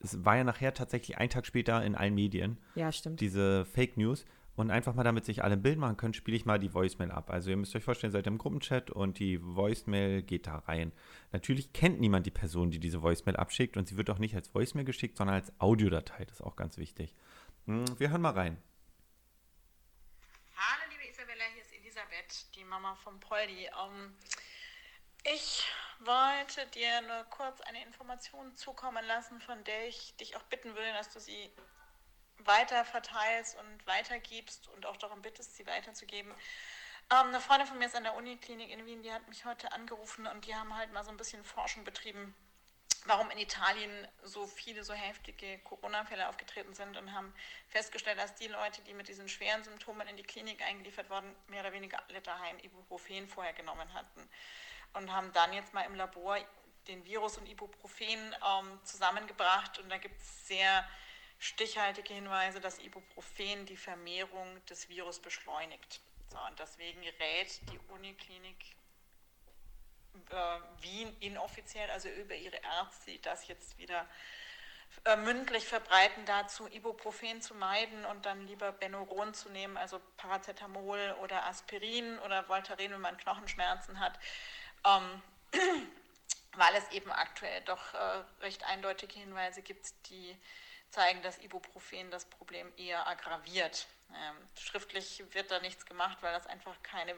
Es 0.00 0.24
war 0.24 0.36
ja 0.36 0.44
nachher 0.44 0.74
tatsächlich 0.74 1.18
einen 1.18 1.30
Tag 1.30 1.44
später 1.46 1.84
in 1.84 1.94
allen 1.96 2.14
Medien, 2.14 2.56
ja, 2.76 2.92
stimmt. 2.92 3.20
diese 3.20 3.64
Fake 3.64 3.96
News. 3.96 4.24
Und 4.54 4.72
einfach 4.72 4.92
mal, 4.94 5.04
damit 5.04 5.24
sich 5.24 5.44
alle 5.44 5.52
ein 5.54 5.62
Bild 5.62 5.78
machen 5.78 5.96
können, 5.96 6.14
spiele 6.14 6.36
ich 6.36 6.44
mal 6.44 6.58
die 6.58 6.74
Voicemail 6.74 7.12
ab. 7.12 7.30
Also 7.30 7.50
ihr 7.50 7.56
müsst 7.56 7.76
euch 7.76 7.84
vorstellen, 7.84 8.12
seid 8.12 8.26
ihr 8.26 8.32
im 8.32 8.38
Gruppenchat 8.38 8.90
und 8.90 9.20
die 9.20 9.38
Voicemail 9.40 10.22
geht 10.24 10.48
da 10.48 10.56
rein. 10.56 10.90
Natürlich 11.30 11.72
kennt 11.72 12.00
niemand 12.00 12.26
die 12.26 12.32
Person, 12.32 12.72
die 12.72 12.80
diese 12.80 13.00
Voicemail 13.00 13.36
abschickt 13.36 13.76
und 13.76 13.86
sie 13.86 13.96
wird 13.96 14.10
auch 14.10 14.18
nicht 14.18 14.34
als 14.34 14.52
Voicemail 14.52 14.84
geschickt, 14.84 15.16
sondern 15.16 15.36
als 15.36 15.52
Audiodatei. 15.60 16.24
Das 16.24 16.40
ist 16.40 16.42
auch 16.44 16.56
ganz 16.56 16.76
wichtig. 16.76 17.14
Hm, 17.66 17.84
Wir 18.00 18.10
hören 18.10 18.20
mal 18.22 18.32
rein. 18.32 18.56
Hallo 20.56 20.82
liebe 20.90 21.08
Isabella, 21.08 21.44
hier 21.54 21.62
ist 21.62 21.72
Elisabeth, 21.72 22.46
die 22.56 22.64
Mama 22.64 22.96
von 22.96 23.20
Poldi. 23.20 23.66
Ähm, 23.66 24.10
ich 25.34 25.64
wollte 26.00 26.66
dir 26.68 27.00
nur 27.02 27.24
kurz 27.24 27.60
eine 27.62 27.82
Information 27.82 28.54
zukommen 28.54 29.04
lassen, 29.04 29.40
von 29.40 29.62
der 29.64 29.88
ich 29.88 30.14
dich 30.16 30.36
auch 30.36 30.42
bitten 30.44 30.74
würde, 30.74 30.92
dass 30.92 31.10
du 31.10 31.20
sie 31.20 31.50
weiter 32.38 32.84
verteilst 32.84 33.56
und 33.58 33.86
weitergibst 33.86 34.68
und 34.68 34.86
auch 34.86 34.96
darum 34.96 35.22
bittest, 35.22 35.56
sie 35.56 35.66
weiterzugeben. 35.66 36.32
Ähm, 37.10 37.28
eine 37.28 37.40
Freundin 37.40 37.66
von 37.66 37.78
mir 37.78 37.86
ist 37.86 37.96
an 37.96 38.04
der 38.04 38.14
Uniklinik 38.14 38.70
in 38.70 38.86
Wien, 38.86 39.02
die 39.02 39.12
hat 39.12 39.26
mich 39.28 39.44
heute 39.44 39.72
angerufen 39.72 40.26
und 40.26 40.46
die 40.46 40.54
haben 40.54 40.76
halt 40.76 40.92
mal 40.92 41.04
so 41.04 41.10
ein 41.10 41.16
bisschen 41.16 41.44
Forschung 41.44 41.84
betrieben, 41.84 42.34
warum 43.06 43.30
in 43.30 43.38
Italien 43.38 44.06
so 44.22 44.46
viele 44.46 44.84
so 44.84 44.94
heftige 44.94 45.58
Corona-Fälle 45.60 46.28
aufgetreten 46.28 46.74
sind 46.74 46.96
und 46.96 47.12
haben 47.12 47.34
festgestellt, 47.68 48.18
dass 48.18 48.36
die 48.36 48.48
Leute, 48.48 48.82
die 48.82 48.94
mit 48.94 49.08
diesen 49.08 49.28
schweren 49.28 49.64
Symptomen 49.64 50.06
in 50.06 50.16
die 50.16 50.22
Klinik 50.22 50.62
eingeliefert 50.62 51.10
wurden, 51.10 51.34
mehr 51.48 51.60
oder 51.60 51.72
weniger 51.72 52.00
alle 52.08 52.20
daheim 52.20 52.58
Ibuprofen 52.60 53.26
vorher 53.26 53.52
genommen 53.52 53.92
hatten. 53.94 54.28
Und 54.94 55.12
haben 55.12 55.32
dann 55.32 55.52
jetzt 55.52 55.74
mal 55.74 55.82
im 55.82 55.94
Labor 55.94 56.38
den 56.88 57.04
Virus 57.04 57.36
und 57.38 57.46
Ibuprofen 57.46 58.08
ähm, 58.08 58.80
zusammengebracht 58.84 59.78
und 59.78 59.90
da 59.90 59.98
gibt 59.98 60.20
es 60.20 60.48
sehr 60.48 60.88
stichhaltige 61.38 62.14
Hinweise, 62.14 62.60
dass 62.60 62.78
Ibuprofen 62.78 63.66
die 63.66 63.76
Vermehrung 63.76 64.64
des 64.66 64.88
Virus 64.88 65.20
beschleunigt. 65.20 66.00
So, 66.30 66.38
und 66.48 66.58
deswegen 66.58 67.00
rät 67.00 67.60
die 67.70 67.78
Uniklinik 67.92 68.76
äh, 70.30 70.82
Wien 70.82 71.14
inoffiziell, 71.20 71.90
also 71.90 72.08
über 72.08 72.34
ihre 72.34 72.56
Ärzte, 72.56 73.12
die 73.12 73.20
das 73.20 73.46
jetzt 73.46 73.78
wieder 73.78 74.06
äh, 75.04 75.16
mündlich 75.16 75.66
verbreiten, 75.66 76.24
dazu 76.24 76.66
Ibuprofen 76.66 77.40
zu 77.40 77.54
meiden 77.54 78.04
und 78.06 78.26
dann 78.26 78.46
lieber 78.46 78.72
Benuron 78.72 79.32
zu 79.32 79.48
nehmen, 79.50 79.76
also 79.76 80.00
Paracetamol 80.16 81.16
oder 81.22 81.46
Aspirin 81.46 82.18
oder 82.20 82.48
Voltaren, 82.48 82.90
wenn 82.92 83.00
man 83.00 83.16
Knochenschmerzen 83.16 84.00
hat. 84.00 84.18
Ähm, 84.84 85.22
weil 86.56 86.74
es 86.74 86.90
eben 86.90 87.10
aktuell 87.10 87.60
doch 87.62 87.94
äh, 87.94 88.24
recht 88.40 88.64
eindeutige 88.64 89.18
Hinweise 89.18 89.62
gibt, 89.62 89.86
die 90.10 90.36
zeigen, 90.90 91.22
dass 91.22 91.38
Ibuprofen 91.38 92.10
das 92.10 92.24
Problem 92.24 92.72
eher 92.76 93.06
aggraviert. 93.06 93.86
Ähm, 94.14 94.36
schriftlich 94.58 95.22
wird 95.32 95.50
da 95.50 95.60
nichts 95.60 95.86
gemacht, 95.86 96.18
weil 96.20 96.32
das 96.32 96.46
einfach 96.46 96.82
keine 96.82 97.14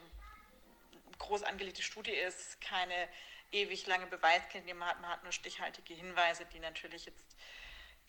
groß 1.18 1.42
angelegte 1.44 1.82
Studie 1.82 2.12
ist, 2.12 2.60
keine 2.60 3.08
ewig 3.52 3.86
lange 3.86 4.06
Beweiskette, 4.06 4.66
die 4.66 4.74
man 4.74 4.88
hat. 4.88 5.00
Man 5.00 5.10
hat 5.10 5.22
nur 5.22 5.32
stichhaltige 5.32 5.94
Hinweise, 5.94 6.44
die 6.46 6.58
natürlich 6.58 7.06
jetzt 7.06 7.36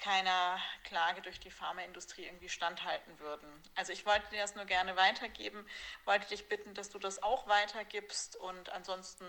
keiner 0.01 0.57
Klage 0.83 1.21
durch 1.21 1.39
die 1.39 1.51
Pharmaindustrie 1.51 2.25
irgendwie 2.25 2.49
standhalten 2.49 3.19
würden. 3.19 3.47
Also 3.75 3.93
ich 3.93 4.05
wollte 4.05 4.29
dir 4.31 4.41
das 4.41 4.55
nur 4.55 4.65
gerne 4.65 4.97
weitergeben, 4.97 5.63
wollte 6.05 6.27
dich 6.29 6.49
bitten, 6.49 6.73
dass 6.73 6.89
du 6.89 6.99
das 6.99 7.23
auch 7.23 7.47
weitergibst 7.47 8.35
und 8.35 8.69
ansonsten 8.71 9.25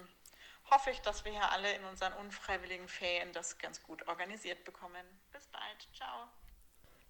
hoffe 0.71 0.91
ich, 0.91 1.01
dass 1.01 1.25
wir 1.25 1.33
hier 1.33 1.53
alle 1.53 1.73
in 1.75 1.85
unseren 1.85 2.13
unfreiwilligen 2.15 2.89
Ferien 2.89 3.33
das 3.33 3.59
ganz 3.59 3.83
gut 3.83 4.09
organisiert 4.09 4.65
bekommen. 4.65 5.05
Bis 5.33 5.47
bald. 5.49 5.89
Ciao. 5.95 6.29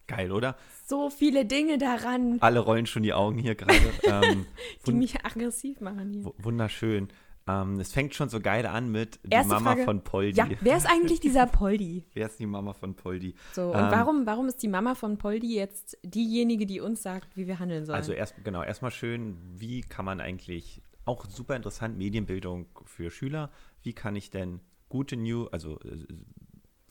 Geil, 0.08 0.32
oder? 0.32 0.58
So 0.84 1.10
viele 1.10 1.44
Dinge 1.44 1.78
daran. 1.78 2.38
Alle 2.40 2.58
rollen 2.58 2.86
schon 2.86 3.02
die 3.02 3.14
Augen 3.14 3.38
hier 3.38 3.54
gerade. 3.54 3.92
ähm, 4.02 4.46
die 4.86 4.92
mich 4.92 5.24
aggressiv 5.24 5.80
machen 5.80 6.12
hier. 6.12 6.32
Wunderschön. 6.38 7.12
Ähm, 7.48 7.80
es 7.80 7.92
fängt 7.92 8.14
schon 8.14 8.28
so 8.28 8.40
geil 8.40 8.66
an 8.66 8.90
mit 8.90 9.18
die 9.24 9.30
Erste 9.30 9.52
Mama 9.52 9.70
Frage, 9.70 9.84
von 9.84 10.04
Poldi. 10.04 10.38
Ja, 10.38 10.48
wer 10.60 10.76
ist 10.76 10.86
eigentlich 10.86 11.20
dieser 11.20 11.46
Poldi? 11.46 12.04
wer 12.14 12.26
ist 12.26 12.38
die 12.38 12.46
Mama 12.46 12.72
von 12.72 12.94
Poldi? 12.94 13.34
So, 13.52 13.70
und 13.72 13.78
Ähm, 13.78 13.90
warum, 13.90 14.26
warum 14.26 14.46
ist 14.46 14.62
die 14.62 14.68
Mama 14.68 14.94
von 14.94 15.18
Poldi 15.18 15.54
jetzt 15.54 15.98
diejenige, 16.04 16.66
die 16.66 16.80
uns 16.80 17.02
sagt, 17.02 17.36
wie 17.36 17.46
wir 17.46 17.58
handeln 17.58 17.84
sollen? 17.84 17.96
Also 17.96 18.12
erst 18.12 18.44
genau, 18.44 18.62
erstmal 18.62 18.92
schön, 18.92 19.36
wie 19.54 19.80
kann 19.80 20.04
man 20.04 20.20
eigentlich 20.20 20.82
auch 21.04 21.26
super 21.26 21.56
interessant 21.56 21.98
Medienbildung 21.98 22.66
für 22.84 23.10
Schüler, 23.10 23.50
wie 23.82 23.92
kann 23.92 24.14
ich 24.14 24.30
denn 24.30 24.60
gute 24.88 25.16
New, 25.16 25.46
also 25.46 25.80
äh, 25.80 26.06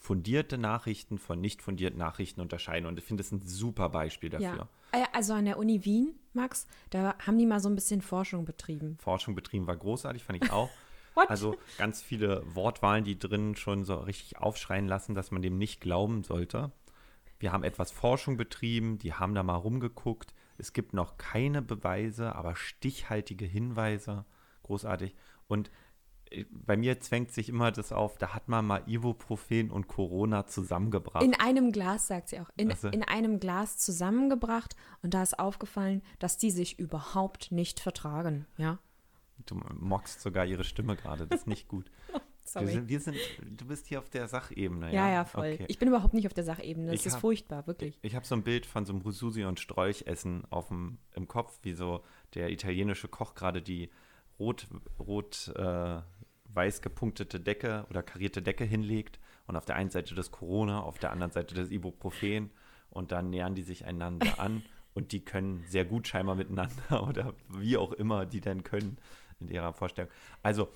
fundierte 0.01 0.57
Nachrichten 0.57 1.19
von 1.19 1.39
nicht 1.39 1.61
fundierten 1.61 1.99
Nachrichten 1.99 2.41
unterscheiden 2.41 2.87
und 2.87 2.97
ich 2.97 3.05
finde 3.05 3.21
das 3.23 3.31
ein 3.31 3.41
super 3.45 3.87
Beispiel 3.89 4.31
dafür. 4.31 4.55
ja. 4.57 4.67
Ah 4.93 4.97
ja, 4.97 5.05
Also 5.13 5.33
an 5.33 5.45
der 5.45 5.59
Uni 5.59 5.85
Wien, 5.85 6.15
Max, 6.33 6.65
da 6.89 7.15
haben 7.19 7.37
die 7.37 7.45
mal 7.45 7.59
so 7.59 7.69
ein 7.69 7.75
bisschen 7.75 8.01
Forschung 8.01 8.43
betrieben. 8.43 8.97
Forschung 8.99 9.35
betrieben 9.35 9.67
war 9.67 9.77
großartig, 9.77 10.23
fand 10.23 10.43
ich 10.43 10.51
auch. 10.51 10.69
Also 11.27 11.57
ganz 11.77 12.01
viele 12.01 12.41
Wortwahlen, 12.55 13.03
die 13.03 13.19
drin 13.19 13.57
schon 13.57 13.83
so 13.83 13.95
richtig 13.95 14.37
aufschreien 14.37 14.87
lassen, 14.87 15.13
dass 15.13 15.29
man 15.29 15.41
dem 15.41 15.57
nicht 15.57 15.81
glauben 15.81 16.23
sollte. 16.23 16.71
Wir 17.37 17.51
haben 17.51 17.65
etwas 17.65 17.91
Forschung 17.91 18.37
betrieben, 18.37 18.97
die 18.97 19.13
haben 19.13 19.35
da 19.35 19.43
mal 19.43 19.55
rumgeguckt. 19.57 20.33
Es 20.57 20.71
gibt 20.71 20.93
noch 20.93 21.17
keine 21.17 21.61
Beweise, 21.61 22.33
aber 22.33 22.55
stichhaltige 22.55 23.43
Hinweise. 23.43 24.23
Großartig. 24.63 25.13
Und 25.49 25.69
bei 26.51 26.77
mir 26.77 26.99
zwängt 26.99 27.31
sich 27.31 27.49
immer 27.49 27.71
das 27.71 27.91
auf, 27.91 28.17
da 28.17 28.33
hat 28.33 28.47
man 28.47 28.65
mal 28.65 28.83
Ibuprofen 28.87 29.69
und 29.71 29.87
Corona 29.87 30.45
zusammengebracht. 30.47 31.23
In 31.23 31.33
einem 31.35 31.71
Glas, 31.71 32.07
sagt 32.07 32.29
sie 32.29 32.39
auch, 32.39 32.49
in, 32.57 32.71
Ach 32.71 32.77
so. 32.77 32.87
in 32.89 33.03
einem 33.03 33.39
Glas 33.39 33.77
zusammengebracht 33.77 34.75
und 35.03 35.13
da 35.13 35.23
ist 35.23 35.37
aufgefallen, 35.39 36.01
dass 36.19 36.37
die 36.37 36.51
sich 36.51 36.79
überhaupt 36.79 37.51
nicht 37.51 37.79
vertragen. 37.79 38.45
Ja, 38.57 38.79
du 39.45 39.55
mockst 39.79 40.21
sogar 40.21 40.45
ihre 40.45 40.63
Stimme 40.63 40.95
gerade, 40.95 41.27
das 41.27 41.41
ist 41.41 41.47
nicht 41.47 41.67
gut. 41.67 41.91
Wir 42.43 42.61
sorry. 42.63 42.71
sind, 42.73 42.89
wir 42.89 42.99
sind, 42.99 43.17
du 43.57 43.65
bist 43.65 43.87
hier 43.87 43.99
auf 43.99 44.09
der 44.09 44.27
Sachebene. 44.27 44.93
Ja, 44.93 45.09
ja, 45.09 45.23
voll. 45.23 45.53
Okay. 45.53 45.65
Ich 45.69 45.77
bin 45.79 45.87
überhaupt 45.87 46.13
nicht 46.13 46.25
auf 46.27 46.33
der 46.33 46.43
Sachebene. 46.43 46.87
Das 46.91 46.99
Ich 46.99 47.05
ist 47.05 47.13
hab- 47.13 47.21
furchtbar, 47.21 47.65
wirklich. 47.65 47.97
Ich 48.01 48.13
habe 48.15 48.25
so 48.25 48.35
ein 48.35 48.43
Bild 48.43 48.65
von 48.65 48.83
so 48.85 48.91
einem 48.91 49.09
Susi 49.09 49.45
und 49.45 49.59
Sträuchessen 49.61 50.43
auf 50.49 50.67
dem, 50.67 50.97
im 51.13 51.29
Kopf, 51.29 51.59
wie 51.61 51.71
so 51.71 52.03
der 52.33 52.49
italienische 52.49 53.07
Koch 53.07 53.35
gerade 53.35 53.61
die 53.61 53.89
rot, 54.37 54.67
rot 54.99 55.53
äh, 55.55 56.01
weiß 56.53 56.81
gepunktete 56.81 57.39
Decke 57.39 57.85
oder 57.89 58.03
karierte 58.03 58.41
Decke 58.41 58.63
hinlegt 58.63 59.19
und 59.47 59.55
auf 59.55 59.65
der 59.65 59.75
einen 59.75 59.89
Seite 59.89 60.15
das 60.15 60.31
Corona, 60.31 60.81
auf 60.81 60.99
der 60.99 61.11
anderen 61.11 61.31
Seite 61.31 61.55
das 61.55 61.71
Ibuprofen 61.71 62.51
und 62.89 63.11
dann 63.11 63.29
nähern 63.29 63.55
die 63.55 63.63
sich 63.63 63.85
einander 63.85 64.27
an 64.39 64.63
und 64.93 65.11
die 65.11 65.23
können 65.23 65.63
sehr 65.67 65.85
gut 65.85 66.07
scheinbar 66.07 66.35
miteinander 66.35 67.07
oder 67.07 67.33
wie 67.49 67.77
auch 67.77 67.93
immer 67.93 68.25
die 68.25 68.41
denn 68.41 68.63
können 68.63 68.97
in 69.39 69.47
ihrer 69.47 69.73
Vorstellung. 69.73 70.11
Also 70.43 70.69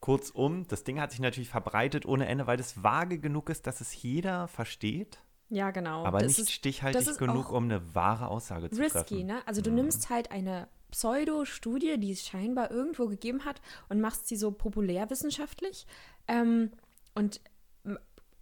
kurzum, 0.00 0.66
das 0.68 0.84
Ding 0.84 1.00
hat 1.00 1.10
sich 1.10 1.20
natürlich 1.20 1.48
verbreitet 1.48 2.06
ohne 2.06 2.26
Ende, 2.26 2.46
weil 2.46 2.60
es 2.60 2.82
vage 2.82 3.18
genug 3.18 3.50
ist, 3.50 3.66
dass 3.66 3.80
es 3.80 4.02
jeder 4.02 4.48
versteht. 4.48 5.22
Ja, 5.48 5.70
genau. 5.70 6.04
Aber 6.04 6.18
das 6.18 6.28
nicht 6.28 6.40
ist 6.40 6.52
stichhaltig 6.52 7.18
genug, 7.18 7.52
um 7.52 7.64
eine 7.64 7.94
wahre 7.94 8.28
Aussage 8.28 8.68
zu 8.70 8.80
risky, 8.82 8.98
treffen. 8.98 9.26
ne? 9.26 9.42
Also 9.46 9.62
du 9.62 9.70
nimmst 9.70 10.10
halt 10.10 10.32
eine 10.32 10.68
Pseudo-Studie, 10.90 11.98
die 11.98 12.12
es 12.12 12.26
scheinbar 12.26 12.70
irgendwo 12.70 13.06
gegeben 13.06 13.44
hat 13.44 13.60
und 13.88 14.00
machst 14.00 14.28
sie 14.28 14.36
so 14.36 14.50
populärwissenschaftlich 14.50 15.86
ähm, 16.28 16.70
und 17.14 17.40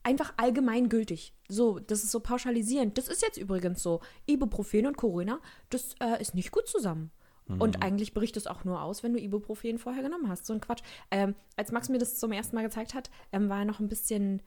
einfach 0.02 0.34
allgemeingültig. 0.36 1.32
So, 1.48 1.78
das 1.78 2.04
ist 2.04 2.12
so 2.12 2.20
pauschalisierend. 2.20 2.96
Das 2.96 3.08
ist 3.08 3.22
jetzt 3.22 3.38
übrigens 3.38 3.82
so. 3.82 4.00
Ibuprofen 4.26 4.86
und 4.86 4.96
Corona, 4.96 5.40
das 5.70 5.94
äh, 6.00 6.20
ist 6.20 6.34
nicht 6.34 6.52
gut 6.52 6.68
zusammen. 6.68 7.10
Und 7.46 7.82
eigentlich 7.82 8.14
bricht 8.14 8.38
es 8.38 8.46
auch 8.46 8.64
nur 8.64 8.80
aus, 8.80 9.02
wenn 9.02 9.12
du 9.12 9.20
Ibuprofen 9.20 9.78
vorher 9.78 10.02
genommen 10.02 10.30
hast. 10.30 10.46
So 10.46 10.54
ein 10.54 10.62
Quatsch. 10.62 10.82
Ähm, 11.10 11.34
als 11.56 11.72
Max 11.72 11.90
mir 11.90 11.98
das 11.98 12.18
zum 12.18 12.32
ersten 12.32 12.56
Mal 12.56 12.62
gezeigt 12.62 12.94
hat, 12.94 13.10
ähm, 13.32 13.50
war 13.50 13.58
er 13.58 13.64
noch 13.66 13.80
ein 13.80 13.88
bisschen 13.88 14.40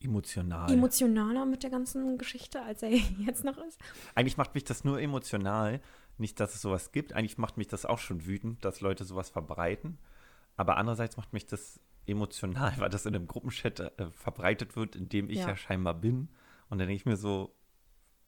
Emotional. 0.00 0.70
emotionaler 0.72 1.44
mit 1.44 1.62
der 1.62 1.70
ganzen 1.70 2.18
Geschichte, 2.18 2.62
als 2.62 2.82
er 2.82 2.90
jetzt 3.18 3.44
noch 3.44 3.58
ist. 3.58 3.78
Eigentlich 4.14 4.36
macht 4.36 4.54
mich 4.54 4.64
das 4.64 4.84
nur 4.84 5.00
emotional. 5.00 5.80
Nicht, 6.18 6.40
dass 6.40 6.54
es 6.54 6.62
sowas 6.62 6.92
gibt. 6.92 7.12
Eigentlich 7.12 7.38
macht 7.38 7.56
mich 7.56 7.68
das 7.68 7.84
auch 7.84 7.98
schon 7.98 8.26
wütend, 8.26 8.64
dass 8.64 8.80
Leute 8.80 9.04
sowas 9.04 9.30
verbreiten. 9.30 9.98
Aber 10.56 10.76
andererseits 10.76 11.16
macht 11.16 11.32
mich 11.32 11.46
das 11.46 11.80
emotional, 12.06 12.74
weil 12.78 12.88
das 12.90 13.06
in 13.06 13.14
einem 13.14 13.26
Gruppenchat 13.26 13.80
äh, 13.80 14.10
verbreitet 14.10 14.74
wird, 14.76 14.96
in 14.96 15.08
dem 15.08 15.28
ich 15.30 15.38
ja. 15.38 15.48
Ja. 15.48 15.56
scheinbar 15.56 15.94
bin. 15.94 16.28
Und 16.68 16.78
dann 16.78 16.88
denke 16.88 16.94
ich 16.94 17.06
mir 17.06 17.16
so, 17.16 17.54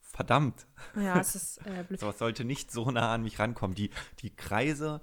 verdammt, 0.01 0.67
Ja, 0.97 1.19
es 1.21 1.35
ist 1.35 1.67
äh, 1.67 1.85
blöd. 1.89 2.01
sowas 2.01 2.19
sollte 2.19 2.45
nicht 2.45 2.71
so 2.71 2.91
nah 2.91 3.15
an 3.15 3.23
mich 3.23 3.39
rankommen. 3.39 3.75
Die, 3.75 3.91
die 4.21 4.31
Kreise 4.35 5.01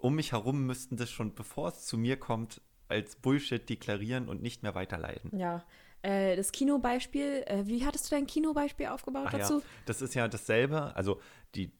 um 0.00 0.14
mich 0.14 0.32
herum 0.32 0.66
müssten 0.66 0.96
das 0.96 1.10
schon, 1.10 1.34
bevor 1.34 1.68
es 1.68 1.84
zu 1.84 1.98
mir 1.98 2.16
kommt, 2.16 2.60
als 2.88 3.16
Bullshit 3.16 3.68
deklarieren 3.68 4.28
und 4.28 4.42
nicht 4.42 4.62
mehr 4.62 4.74
weiterleiten. 4.74 5.36
Ja. 5.38 5.64
Äh, 6.02 6.36
das 6.36 6.52
Kinobeispiel, 6.52 7.44
äh, 7.46 7.66
wie 7.66 7.86
hattest 7.86 8.10
du 8.10 8.14
dein 8.14 8.26
Kinobeispiel 8.26 8.86
aufgebaut 8.86 9.26
Ach 9.28 9.32
ja, 9.32 9.38
dazu? 9.38 9.62
das 9.86 10.02
ist 10.02 10.14
ja 10.14 10.28
dasselbe. 10.28 10.94
Also 10.94 11.20
die, 11.54 11.72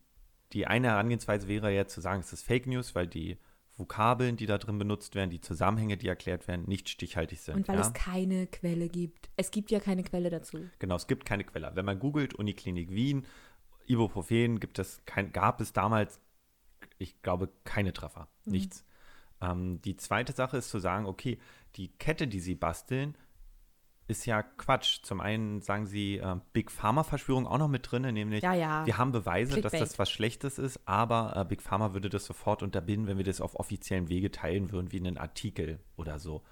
die 0.52 0.66
eine 0.66 0.88
Herangehensweise 0.88 1.46
wäre 1.46 1.74
ja 1.74 1.86
zu 1.86 2.00
sagen, 2.00 2.20
es 2.20 2.32
ist 2.32 2.42
Fake 2.42 2.66
News, 2.66 2.94
weil 2.94 3.06
die 3.06 3.36
Vokabeln, 3.76 4.36
die 4.36 4.46
da 4.46 4.56
drin 4.56 4.78
benutzt 4.78 5.14
werden, 5.14 5.30
die 5.30 5.40
Zusammenhänge, 5.40 5.96
die 5.96 6.08
erklärt 6.08 6.46
werden, 6.46 6.64
nicht 6.66 6.88
stichhaltig 6.88 7.40
sind. 7.40 7.56
Und 7.56 7.68
weil 7.68 7.76
ja? 7.76 7.82
es 7.82 7.92
keine 7.92 8.46
Quelle 8.46 8.88
gibt. 8.88 9.28
Es 9.36 9.50
gibt 9.50 9.70
ja 9.70 9.80
keine 9.80 10.04
Quelle 10.04 10.30
dazu. 10.30 10.58
Genau, 10.78 10.96
es 10.96 11.06
gibt 11.06 11.24
keine 11.24 11.44
Quelle. 11.44 11.72
Wenn 11.74 11.84
man 11.84 11.98
googelt, 11.98 12.34
Uniklinik 12.34 12.90
Wien, 12.90 13.26
Ibuprofen, 13.86 14.60
gibt 14.60 14.78
es 14.78 15.02
kein, 15.04 15.32
gab 15.32 15.60
es 15.60 15.72
damals, 15.72 16.20
ich 16.98 17.20
glaube, 17.22 17.50
keine 17.64 17.92
Treffer. 17.92 18.28
Nichts. 18.44 18.84
Ähm, 19.50 19.80
die 19.82 19.96
zweite 19.96 20.32
Sache 20.32 20.56
ist 20.56 20.70
zu 20.70 20.78
sagen, 20.78 21.06
okay, 21.06 21.38
die 21.76 21.88
Kette, 21.88 22.26
die 22.28 22.40
sie 22.40 22.54
basteln, 22.54 23.16
ist 24.06 24.26
ja 24.26 24.42
Quatsch. 24.42 25.00
Zum 25.02 25.20
einen 25.20 25.60
sagen 25.62 25.86
sie 25.86 26.18
äh, 26.18 26.36
Big 26.52 26.70
Pharma-Verschwörung 26.70 27.46
auch 27.46 27.58
noch 27.58 27.68
mit 27.68 27.90
drin, 27.90 28.02
nämlich 28.02 28.42
Ja, 28.42 28.52
ja. 28.52 28.84
wir 28.86 28.98
haben 28.98 29.12
Beweise, 29.12 29.60
dass 29.60 29.72
Clickbait. 29.72 29.80
das 29.80 29.98
was 29.98 30.10
Schlechtes 30.10 30.58
ist, 30.58 30.80
aber 30.86 31.34
äh, 31.36 31.44
Big 31.44 31.62
Pharma 31.62 31.94
würde 31.94 32.10
das 32.10 32.26
sofort 32.26 32.62
unterbinden, 32.62 33.08
wenn 33.08 33.16
wir 33.16 33.24
das 33.24 33.40
auf 33.40 33.54
offiziellen 33.58 34.08
Wege 34.08 34.30
teilen 34.30 34.70
würden, 34.72 34.92
wie 34.92 34.98
einen 35.00 35.16
Artikel 35.18 35.80
oder 35.96 36.18
so. 36.18 36.42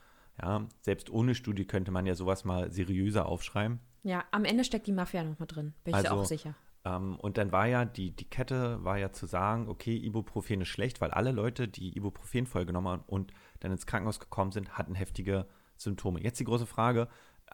Ja, 0.41 0.67
selbst 0.81 1.11
ohne 1.11 1.35
Studie 1.35 1.67
könnte 1.67 1.91
man 1.91 2.07
ja 2.07 2.15
sowas 2.15 2.45
mal 2.45 2.71
seriöser 2.73 3.27
aufschreiben. 3.27 3.81
Ja, 4.03 4.25
am 4.31 4.47
Ende 4.47 4.65
steckt 4.65 4.87
die 4.87 4.93
Mafia 4.93 5.23
noch 5.23 5.39
mal 5.39 5.47
drin. 5.47 5.75
Bin 5.85 5.93
ich 5.93 5.97
Also, 5.97 6.23
auch 6.23 6.25
sicher. 6.25 6.55
Ähm, 6.85 7.17
und 7.17 7.39
dann 7.39 7.53
war 7.53 7.67
ja, 7.67 7.85
die, 7.85 8.11
die 8.11 8.29
Kette 8.29 8.83
war 8.85 8.99
ja 8.99 9.13
zu 9.13 9.27
sagen, 9.27 9.69
okay, 9.69 9.97
Ibuprofen 9.97 10.63
ist 10.63 10.69
schlecht, 10.69 11.01
weil 11.01 11.11
alle 11.11 11.33
Leute, 11.33 11.69
die 11.69 11.97
Ibuprofen 11.97 12.47
vollgenommen 12.47 12.89
haben 12.89 13.05
und 13.07 13.33
dann 13.61 13.73
ins 13.73 13.87
Krankenhaus 13.87 14.21
gekommen 14.21 14.53
sind, 14.53 14.77
hatten 14.77 14.95
heftige 14.95 15.47
Symptome. 15.77 16.23
Jetzt 16.23 16.41
die 16.41 16.45
große 16.45 16.67
Frage, 16.67 17.09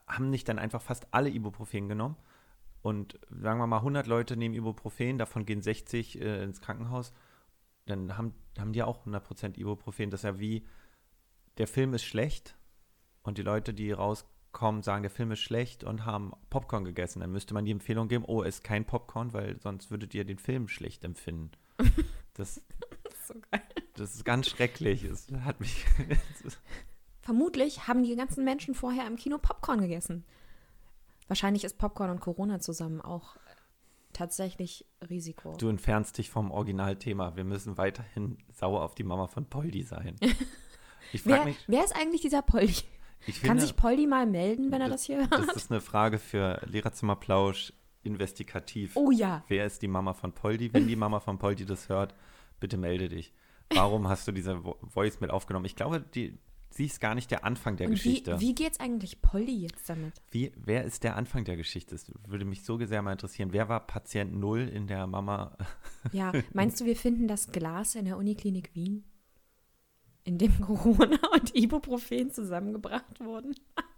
haben 0.06 0.30
nicht 0.30 0.48
dann 0.48 0.58
einfach 0.58 0.82
fast 0.82 1.08
alle 1.12 1.30
Ibuprofen 1.30 1.88
genommen? 1.88 2.16
Und 2.80 3.18
sagen 3.28 3.58
wir 3.58 3.66
mal, 3.66 3.78
100 3.78 4.06
Leute 4.06 4.36
nehmen 4.36 4.54
Ibuprofen, 4.54 5.18
davon 5.18 5.44
gehen 5.44 5.62
60 5.62 6.20
äh, 6.20 6.44
ins 6.44 6.60
Krankenhaus. 6.60 7.12
Dann 7.86 8.16
haben, 8.16 8.34
haben 8.58 8.72
die 8.72 8.82
auch 8.82 9.04
100% 9.04 9.58
Ibuprofen. 9.58 10.10
Das 10.10 10.20
ist 10.20 10.24
ja 10.24 10.38
wie, 10.38 10.64
der 11.58 11.66
Film 11.66 11.92
ist 11.92 12.04
schlecht 12.04 12.56
und 13.22 13.36
die 13.36 13.42
Leute, 13.42 13.74
die 13.74 13.90
rauskommen, 14.52 14.82
sagen, 14.82 15.02
der 15.02 15.10
Film 15.10 15.32
ist 15.32 15.40
schlecht 15.40 15.84
und 15.84 16.04
haben 16.04 16.32
Popcorn 16.50 16.84
gegessen. 16.84 17.20
Dann 17.20 17.32
müsste 17.32 17.54
man 17.54 17.64
die 17.64 17.70
Empfehlung 17.70 18.08
geben, 18.08 18.24
oh, 18.26 18.42
ist 18.42 18.64
kein 18.64 18.84
Popcorn, 18.84 19.32
weil 19.32 19.58
sonst 19.60 19.90
würdet 19.90 20.14
ihr 20.14 20.24
den 20.24 20.38
Film 20.38 20.68
schlecht 20.68 21.04
empfinden. 21.04 21.52
Das, 22.34 22.62
so 23.26 23.34
geil. 23.50 23.62
das 23.94 24.14
ist 24.14 24.24
ganz 24.24 24.48
schrecklich. 24.48 25.02
Es 25.02 25.26
hat 25.40 25.58
mich. 25.58 25.84
Vermutlich 27.20 27.88
haben 27.88 28.04
die 28.04 28.14
ganzen 28.14 28.44
Menschen 28.44 28.76
vorher 28.76 29.08
im 29.08 29.16
Kino 29.16 29.38
Popcorn 29.38 29.80
gegessen. 29.80 30.24
Wahrscheinlich 31.26 31.64
ist 31.64 31.78
Popcorn 31.78 32.10
und 32.10 32.20
Corona 32.20 32.60
zusammen 32.60 33.00
auch 33.00 33.34
tatsächlich 34.12 34.86
Risiko. 35.10 35.56
du 35.58 35.68
entfernst 35.68 36.16
dich 36.16 36.30
vom 36.30 36.52
Originalthema. 36.52 37.34
Wir 37.34 37.42
müssen 37.42 37.76
weiterhin 37.76 38.38
sauer 38.52 38.84
auf 38.84 38.94
die 38.94 39.02
Mama 39.02 39.26
von 39.26 39.46
Poldi 39.46 39.82
sein. 39.82 40.14
Ich 41.12 41.22
frage 41.22 41.46
mich. 41.46 41.56
wer 41.66 41.84
ist 41.84 41.96
eigentlich 41.96 42.20
dieser 42.20 42.42
Poldi? 42.42 42.84
Ich 43.26 43.40
Kann 43.40 43.50
finde, 43.50 43.62
sich 43.62 43.76
Poldi 43.76 44.06
mal 44.06 44.26
melden, 44.26 44.70
wenn 44.70 44.80
er 44.80 44.88
das 44.88 45.04
hier 45.04 45.18
hört? 45.18 45.32
Das 45.32 45.56
ist 45.56 45.70
eine 45.70 45.80
Frage 45.80 46.18
für 46.18 46.60
Lehrerzimmerplausch 46.66 47.72
investigativ. 48.02 48.96
Oh 48.96 49.10
ja. 49.10 49.44
Wer 49.48 49.66
ist 49.66 49.82
die 49.82 49.88
Mama 49.88 50.14
von 50.14 50.32
Poldi? 50.32 50.72
Wenn 50.72 50.86
die 50.88 50.96
Mama 50.96 51.20
von 51.20 51.38
Poldi 51.38 51.66
das 51.66 51.88
hört, 51.88 52.14
bitte 52.60 52.76
melde 52.76 53.08
dich. 53.08 53.32
Warum 53.74 54.08
hast 54.08 54.26
du 54.26 54.32
diese 54.32 54.52
Vo- 54.64 54.76
Voice 54.88 55.20
mit 55.20 55.30
aufgenommen? 55.30 55.66
Ich 55.66 55.76
glaube, 55.76 56.00
die, 56.00 56.38
sie 56.70 56.86
ist 56.86 57.00
gar 57.00 57.14
nicht 57.14 57.30
der 57.30 57.44
Anfang 57.44 57.76
der 57.76 57.88
Und 57.88 57.92
wie, 57.92 57.96
Geschichte. 57.96 58.40
wie 58.40 58.54
geht's 58.54 58.80
eigentlich 58.80 59.20
Poldi 59.20 59.60
jetzt 59.60 59.90
damit? 59.90 60.14
Wie, 60.30 60.52
wer 60.56 60.84
ist 60.84 61.04
der 61.04 61.16
Anfang 61.16 61.44
der 61.44 61.56
Geschichte? 61.56 61.94
Das 61.94 62.10
würde 62.26 62.46
mich 62.46 62.64
so 62.64 62.78
sehr 62.86 63.02
mal 63.02 63.12
interessieren. 63.12 63.52
Wer 63.52 63.68
war 63.68 63.86
Patient 63.86 64.34
Null 64.34 64.60
in 64.68 64.86
der 64.86 65.06
Mama? 65.06 65.56
Ja, 66.12 66.32
meinst 66.54 66.80
du, 66.80 66.86
wir 66.86 66.96
finden 66.96 67.28
das 67.28 67.52
Glas 67.52 67.94
in 67.94 68.06
der 68.06 68.16
Uniklinik 68.16 68.74
Wien? 68.74 69.04
In 70.28 70.36
dem 70.36 70.60
Corona 70.60 71.18
und 71.32 71.54
Ibuprofen 71.56 72.30
zusammengebracht 72.30 73.18
wurden? 73.20 73.54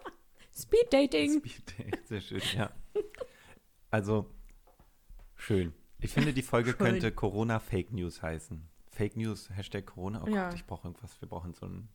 Speed 0.57 0.93
Dating. 0.93 1.41
Speed 1.41 1.75
Date, 1.77 2.07
Sehr 2.07 2.21
schön, 2.21 2.41
ja. 2.55 2.71
Also, 3.91 4.31
schön. 5.35 5.73
Ich 5.99 6.13
finde, 6.13 6.33
die 6.33 6.43
Folge 6.43 6.71
Schön. 6.79 6.79
könnte 6.79 7.11
Corona 7.11 7.59
Fake 7.59 7.93
News 7.93 8.23
heißen. 8.23 8.63
Fake 8.91 9.17
News, 9.17 9.51
Hashtag 9.51 9.87
Corona. 9.87 10.23
Oh 10.25 10.29
Ja. 10.31 10.45
Gott, 10.51 10.55
ich 10.55 10.65
brauche 10.67 10.87
irgendwas. 10.87 11.21
Wir 11.21 11.29
brauchen 11.29 11.53
so 11.53 11.67
ein 11.67 11.89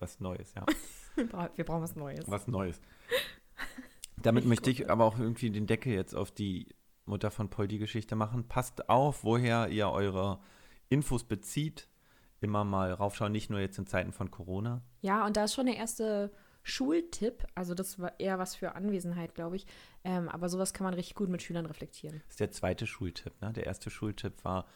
was 0.00 0.20
Neues, 0.20 0.52
ja. 0.54 0.66
Wir 1.14 1.26
bra- 1.26 1.50
wir 1.54 1.64
brauchen 1.64 1.80
was 1.82 1.96
Neues. 1.96 2.24
Was 2.30 2.46
Neues. 2.46 2.78
Damit 4.20 4.44
Ich 4.44 4.48
möchte 4.50 4.70
ich 4.70 4.90
aber 4.90 5.04
auch 5.04 5.18
irgendwie 5.18 5.48
den 5.50 5.66
Deckel 5.66 5.94
jetzt 5.94 6.14
auf 6.14 6.30
die 6.30 6.74
Mutter 7.06 7.30
von 7.30 7.48
Paul 7.48 7.68
die 7.68 7.78
Geschichte 7.78 8.16
machen. 8.16 8.48
Passt 8.48 8.90
auf, 8.90 9.24
woher 9.24 9.68
ihr 9.68 9.88
eure 9.88 10.40
Infos 10.90 11.24
bezieht. 11.24 11.88
Immer 12.44 12.64
mal 12.64 12.92
raufschauen, 12.92 13.32
nicht 13.32 13.48
nur 13.48 13.60
jetzt 13.60 13.78
in 13.78 13.86
Zeiten 13.86 14.12
von 14.12 14.30
Corona. 14.30 14.82
Ja, 15.00 15.24
und 15.24 15.36
da 15.36 15.44
ist 15.44 15.54
schon 15.54 15.66
der 15.66 15.76
erste 15.76 16.30
Schultipp. 16.62 17.46
Also 17.54 17.74
das 17.74 17.98
war 17.98 18.18
eher 18.20 18.38
was 18.38 18.54
für 18.54 18.74
Anwesenheit, 18.74 19.34
glaube 19.34 19.56
ich. 19.56 19.66
Ähm, 20.04 20.28
aber 20.28 20.50
sowas 20.50 20.74
kann 20.74 20.84
man 20.84 20.92
richtig 20.92 21.14
gut 21.14 21.30
mit 21.30 21.42
Schülern 21.42 21.66
reflektieren. 21.66 22.22
Das 22.26 22.34
ist 22.34 22.40
der 22.40 22.50
zweite 22.50 22.86
Schultipp. 22.86 23.40
Ne? 23.40 23.52
Der 23.52 23.64
erste 23.64 23.90
Schultipp 23.90 24.44
war, 24.44 24.66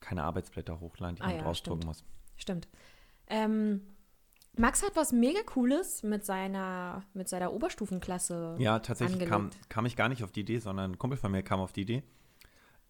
keine 0.00 0.24
Arbeitsblätter 0.24 0.80
hochladen, 0.80 1.16
die 1.16 1.22
Ah 1.22 1.26
man 1.26 1.36
ja, 1.36 1.42
rausdrucken 1.42 1.86
muss. 1.86 2.02
Stimmt. 2.36 2.68
Ähm, 3.26 3.82
Max 4.56 4.82
hat 4.82 4.96
was 4.96 5.12
mega 5.12 5.42
Cooles 5.42 6.02
mit 6.02 6.24
seiner, 6.24 7.04
mit 7.14 7.28
seiner 7.28 7.52
Oberstufenklasse. 7.52 8.56
Ja, 8.58 8.78
tatsächlich 8.78 9.28
kam, 9.28 9.50
kam 9.68 9.86
ich 9.86 9.96
gar 9.96 10.08
nicht 10.08 10.24
auf 10.24 10.32
die 10.32 10.40
Idee, 10.40 10.58
sondern 10.58 10.92
ein 10.92 10.98
Kumpel 10.98 11.18
von 11.18 11.30
mir 11.30 11.42
kam 11.42 11.60
auf 11.60 11.72
die 11.72 11.82
Idee. 11.82 12.02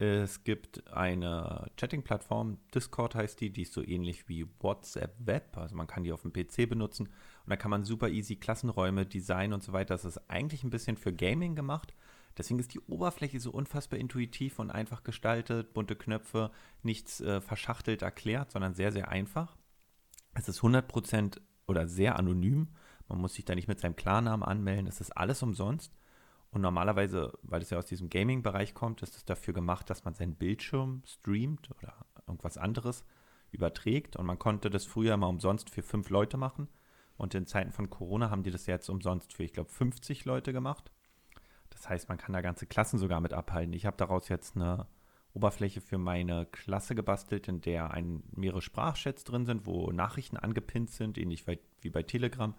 Es 0.00 0.44
gibt 0.44 0.87
eine 0.92 1.66
Chatting-Plattform, 1.76 2.58
Discord 2.72 3.16
heißt 3.16 3.40
die, 3.40 3.50
die 3.50 3.62
ist 3.62 3.72
so 3.72 3.82
ähnlich 3.82 4.28
wie 4.28 4.46
WhatsApp 4.61 5.14
Web. 5.18 5.56
Also 5.56 5.74
man 5.74 5.88
kann 5.88 6.04
die 6.04 6.12
auf 6.12 6.22
dem 6.22 6.32
PC 6.32 6.68
benutzen 6.68 7.08
und 7.08 7.50
da 7.50 7.56
kann 7.56 7.72
man 7.72 7.84
super 7.84 8.08
easy 8.08 8.37
Klassenräume 8.37 9.06
designen 9.06 9.54
und 9.54 9.62
so 9.64 9.72
weiter. 9.72 9.94
Das 9.94 10.04
ist 10.04 10.30
eigentlich 10.30 10.62
ein 10.62 10.70
bisschen 10.70 10.96
für 10.96 11.12
Gaming 11.12 11.56
gemacht. 11.56 11.94
Deswegen 12.37 12.61
ist 12.61 12.74
die 12.74 12.80
Oberfläche 12.80 13.40
so 13.40 13.50
unfassbar 13.50 13.98
intuitiv 13.98 14.61
und 14.61 14.70
einfach 14.70 15.02
gestaltet, 15.02 15.74
bunte 15.74 15.96
Knöpfe, 15.96 16.52
nichts 16.84 17.20
äh, 17.20 17.40
verschachtelt 17.40 18.02
erklärt, 18.02 18.52
sondern 18.52 18.74
sehr, 18.74 18.92
sehr 18.92 19.08
einfach. 19.08 19.56
Es 20.34 20.48
ist 20.48 20.61
100% 20.61 21.40
oder 21.66 21.88
sehr 21.88 22.16
anonym. 22.16 22.68
Man 23.08 23.20
muss 23.20 23.34
sich 23.34 23.44
da 23.44 23.56
nicht 23.56 23.66
mit 23.66 23.80
seinem 23.80 23.96
Klarnamen 23.96 24.46
anmelden. 24.46 24.87
Es 24.87 25.00
ist 25.00 25.16
alles 25.16 25.42
umsonst. 25.42 25.97
Und 26.50 26.62
normalerweise, 26.62 27.38
weil 27.42 27.61
es 27.61 27.70
ja 27.70 27.78
aus 27.78 27.87
diesem 27.87 28.08
Gaming-Bereich 28.08 28.74
kommt, 28.74 29.02
ist 29.02 29.16
es 29.16 29.24
dafür 29.24 29.52
gemacht, 29.52 29.90
dass 29.90 30.04
man 30.04 30.14
seinen 30.14 30.34
Bildschirm 30.34 31.02
streamt 31.06 31.70
oder 31.70 31.94
irgendwas 32.26 32.56
anderes 32.56 33.04
überträgt. 33.50 34.16
Und 34.16 34.26
man 34.26 34.38
konnte 34.38 34.70
das 34.70 34.87
früher 34.87 35.16
mal 35.16 35.26
umsonst 35.26 35.70
für 35.70 35.82
fünf 35.82 36.08
Leute 36.11 36.37
machen. 36.37 36.68
Und 37.16 37.34
in 37.34 37.46
Zeiten 37.46 37.72
von 37.72 37.90
Corona 37.90 38.30
haben 38.30 38.44
die 38.44 38.50
das 38.50 38.66
jetzt 38.66 38.88
umsonst 38.88 39.34
für, 39.34 39.42
ich 39.42 39.52
glaube, 39.52 39.70
50 39.70 40.24
Leute 40.24 40.52
gemacht. 40.52 40.90
Das 41.70 41.88
heißt, 41.88 42.08
man 42.08 42.18
kann 42.18 42.32
da 42.32 42.40
ganze 42.40 42.66
Klassen 42.66 42.98
sogar 42.98 43.20
mit 43.20 43.32
abhalten. 43.32 43.72
Ich 43.72 43.87
habe 43.87 43.96
daraus 43.96 44.28
jetzt 44.28 44.56
eine 44.56 44.87
Oberfläche 45.34 45.80
für 45.80 45.98
meine 45.98 46.46
Klasse 46.46 46.94
gebastelt, 46.94 47.48
in 47.48 47.61
der 47.61 47.90
ein, 47.90 48.22
mehrere 48.32 48.62
Sprachchats 48.62 49.24
drin 49.24 49.46
sind, 49.46 49.66
wo 49.66 49.90
Nachrichten 49.92 50.37
angepinnt 50.37 50.90
sind, 50.90 51.18
ähnlich 51.18 51.46
wie, 51.46 51.58
wie 51.80 51.90
bei 51.90 52.02
Telegram, 52.02 52.54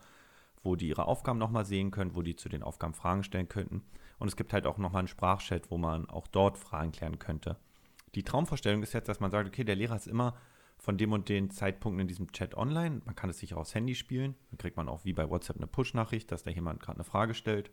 wo 0.64 0.76
die 0.76 0.90
ihre 0.90 1.06
Aufgaben 1.06 1.40
nochmal 1.40 1.66
sehen 1.66 1.92
können, 1.92 2.16
wo 2.16 2.22
die 2.22 2.36
zu 2.36 2.50
den 2.50 2.64
Aufgaben 2.64 2.94
Fragen 2.94 3.24
stellen 3.24 3.50
könnten. 3.50 3.84
Und 4.18 4.28
es 4.28 4.36
gibt 4.36 4.54
halt 4.54 4.68
auch 4.68 4.78
nochmal 4.78 5.00
einen 5.00 5.08
Sprachchat, 5.08 5.72
wo 5.72 5.78
man 5.78 6.10
auch 6.10 6.28
dort 6.28 6.58
Fragen 6.58 6.92
klären 6.92 7.20
könnte. 7.20 7.58
Die 8.16 8.24
Traumvorstellung 8.24 8.84
ist 8.84 8.94
jetzt, 8.94 9.08
dass 9.08 9.20
man 9.20 9.32
sagt, 9.32 9.48
okay, 9.48 9.64
der 9.64 9.76
Lehrer 9.76 9.96
ist 9.96 10.08
immer 10.08 10.36
von 10.78 10.98
dem 10.98 11.12
und 11.12 11.30
den 11.30 11.50
Zeitpunkten 11.52 12.02
in 12.02 12.08
diesem 12.08 12.32
Chat 12.32 12.56
online. 12.56 13.02
Man 13.06 13.16
kann 13.16 13.30
es 13.30 13.40
sich 13.40 13.54
auch 13.54 13.60
aufs 13.60 13.76
Handy 13.76 13.96
spielen. 13.96 14.36
Dann 14.50 14.58
kriegt 14.58 14.78
man 14.78 14.90
auch 14.90 15.06
wie 15.06 15.14
bei 15.14 15.30
WhatsApp 15.30 15.58
eine 15.58 15.68
Push-Nachricht, 15.68 16.32
dass 16.32 16.44
da 16.44 16.52
jemand 16.52 16.80
gerade 16.82 16.98
eine 16.98 17.04
Frage 17.04 17.34
stellt. 17.34 17.70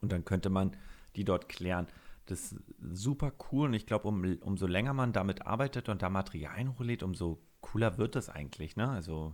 Und 0.00 0.12
dann 0.12 0.24
könnte 0.24 0.50
man 0.50 0.76
die 1.14 1.24
dort 1.24 1.48
klären. 1.48 1.86
Das 2.26 2.52
ist 2.52 2.60
super 2.80 3.32
cool 3.50 3.68
und 3.68 3.74
ich 3.74 3.86
glaube, 3.86 4.08
um, 4.08 4.38
umso 4.40 4.66
länger 4.66 4.94
man 4.94 5.12
damit 5.12 5.46
arbeitet 5.46 5.88
und 5.88 6.02
da 6.02 6.10
Materialien 6.10 6.76
hochlädt, 6.76 7.02
umso 7.02 7.40
cooler 7.60 7.98
wird 7.98 8.16
es 8.16 8.28
eigentlich. 8.28 8.76
Ne? 8.76 8.88
Also 8.88 9.32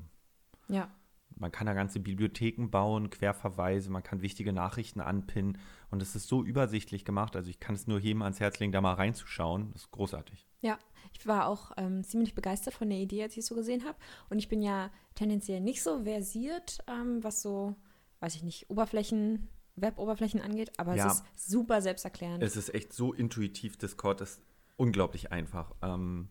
Ja. 0.68 0.90
Man 1.36 1.52
kann 1.52 1.66
da 1.66 1.74
ganze 1.74 2.00
Bibliotheken 2.00 2.68
bauen, 2.70 3.10
Querverweise, 3.10 3.90
man 3.90 4.02
kann 4.02 4.22
wichtige 4.22 4.52
Nachrichten 4.52 5.00
anpinnen 5.00 5.58
und 5.90 6.02
es 6.02 6.14
ist 6.16 6.28
so 6.28 6.42
übersichtlich 6.44 7.04
gemacht. 7.04 7.36
Also 7.36 7.50
ich 7.50 7.60
kann 7.60 7.74
es 7.74 7.86
nur 7.86 7.98
jedem 7.98 8.22
ans 8.22 8.40
Herz 8.40 8.58
legen, 8.58 8.72
da 8.72 8.80
mal 8.80 8.94
reinzuschauen. 8.94 9.72
Das 9.72 9.82
ist 9.82 9.90
großartig. 9.90 10.46
Ja, 10.60 10.78
ich 11.12 11.26
war 11.26 11.46
auch 11.46 11.72
ähm, 11.76 12.02
ziemlich 12.04 12.34
begeistert 12.34 12.74
von 12.74 12.88
der 12.88 12.98
Idee, 12.98 13.22
als 13.22 13.32
ich 13.32 13.38
es 13.38 13.46
so 13.46 13.54
gesehen 13.54 13.84
habe. 13.84 13.98
Und 14.30 14.38
ich 14.38 14.48
bin 14.48 14.62
ja 14.62 14.90
tendenziell 15.14 15.60
nicht 15.60 15.82
so 15.82 16.04
versiert, 16.04 16.78
ähm, 16.86 17.22
was 17.22 17.42
so, 17.42 17.76
weiß 18.20 18.34
ich 18.36 18.42
nicht, 18.42 18.70
Oberflächen, 18.70 19.48
Web-Oberflächen 19.76 20.40
angeht, 20.40 20.70
aber 20.78 20.94
Ja. 20.94 21.06
es 21.08 21.14
ist 21.14 21.50
super 21.50 21.80
selbsterklärend. 21.82 22.42
Es 22.42 22.56
ist 22.56 22.74
echt 22.74 22.92
so 22.92 23.12
intuitiv, 23.12 23.76
Discord 23.78 24.20
ist 24.20 24.42
unglaublich 24.76 25.32
einfach. 25.32 25.74
Ähm, 25.82 26.28